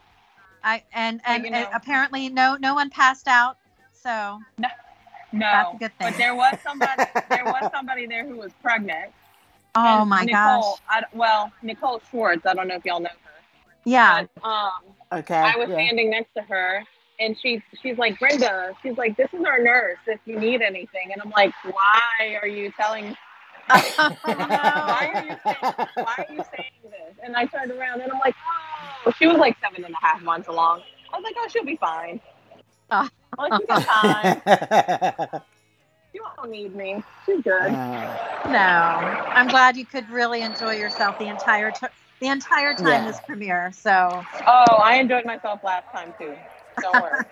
[0.68, 1.68] I and and, you know.
[1.74, 3.56] apparently no no one passed out.
[3.92, 4.68] So No,
[5.32, 6.10] That's a good thing.
[6.10, 7.04] but there was somebody.
[7.28, 9.12] there was somebody there who was pregnant.
[9.74, 10.78] oh And my Nicole, gosh.
[10.88, 12.46] I, well, Nicole Schwartz.
[12.46, 13.30] I don't know if y'all know her.
[13.84, 14.24] Yeah.
[14.34, 14.70] But, um,
[15.10, 15.34] Okay.
[15.36, 15.76] I was yeah.
[15.76, 16.82] standing next to her,
[17.18, 19.98] and she she's like, Brenda, she's like, this is our nurse.
[20.06, 23.16] If you need anything, and I'm like, why are you telling?
[24.00, 25.74] Oh, Why are you saying?
[25.94, 27.16] Why are you saying this?
[27.22, 28.34] And I turned around, and I'm like,
[29.06, 30.82] oh, she was like seven and a half months along.
[31.12, 32.20] I was like, oh, she'll be fine.
[32.90, 33.06] Oh.
[33.38, 35.42] I'm like, she got time.
[36.14, 37.02] You don't need me.
[37.26, 37.52] She's good.
[37.52, 38.16] Uh,
[38.46, 38.58] no.
[38.58, 41.86] I'm glad you could really enjoy yourself the entire t-
[42.20, 43.06] the entire time Yeah.
[43.06, 43.70] this premiere.
[43.74, 46.34] So Oh, I enjoyed myself last time too.
[46.80, 47.24] Don't worry.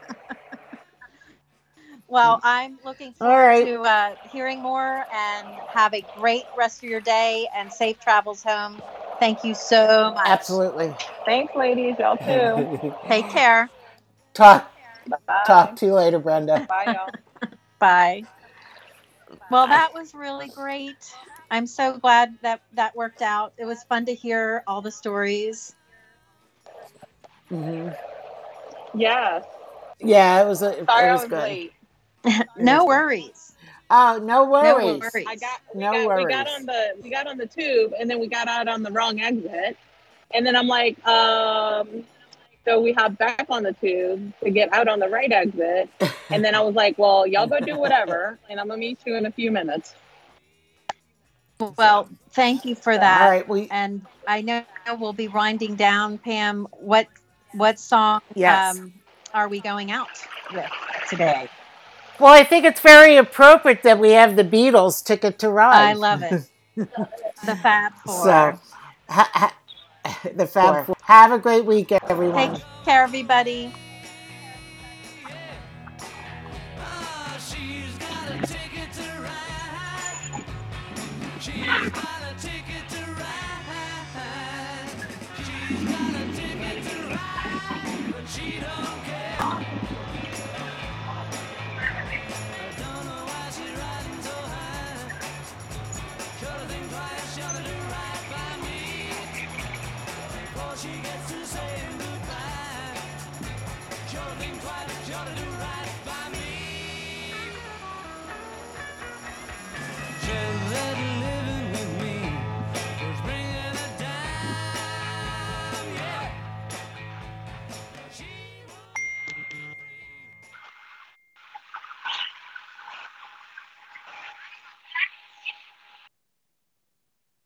[2.09, 3.67] Well, I'm looking forward right.
[3.67, 8.43] to uh, hearing more and have a great rest of your day and safe travels
[8.43, 8.81] home.
[9.19, 10.27] Thank you so much.
[10.29, 10.95] absolutely.
[11.25, 11.97] Thanks, ladies.
[11.99, 12.95] Y'all too.
[13.09, 13.71] Take care.
[14.35, 14.73] talk
[15.09, 15.43] Bye.
[15.47, 16.65] talk to you later, Brenda.
[16.69, 17.49] Bye, y'all.
[17.81, 18.25] Bye.
[19.51, 20.97] Well, that was really great.
[21.51, 23.53] I'm so glad that that worked out.
[23.59, 25.75] It was fun to hear all the stories.
[27.49, 27.89] hmm
[28.95, 29.45] Yes.
[30.01, 30.63] Yeah, it was.
[30.63, 31.51] A, it Sorry I was was good.
[31.51, 31.73] late.
[32.57, 33.55] no worries.
[33.91, 34.64] Oh, no worries.
[34.64, 35.24] No worries.
[35.27, 38.11] I got we No got we got on the we got on the tube and
[38.11, 39.77] then we got out on the wrong exit.
[40.35, 42.05] And then I'm like, um
[42.64, 45.89] so we hop back on the tube to get out on the right exit.
[46.29, 49.14] And then I was like, Well, y'all go do whatever and I'm gonna meet you
[49.16, 49.95] in a few minutes.
[51.79, 53.22] Well, thank you for that.
[53.22, 54.64] All right, we And I know
[54.99, 56.66] we'll be winding down, Pam.
[56.72, 57.07] What
[57.53, 58.77] what song Yes.
[58.77, 58.93] um,
[59.33, 60.09] are we going out
[60.53, 60.70] with
[61.09, 61.49] today?
[62.19, 65.91] Well, I think it's very appropriate that we have the Beatles Ticket to Ride.
[65.91, 66.49] I love it.
[66.77, 68.25] the Fab Four.
[68.25, 68.61] So,
[69.09, 69.57] ha, ha,
[70.35, 70.97] the Fab Four.
[71.03, 72.55] Have a great weekend, everyone.
[72.55, 73.73] Take care, everybody.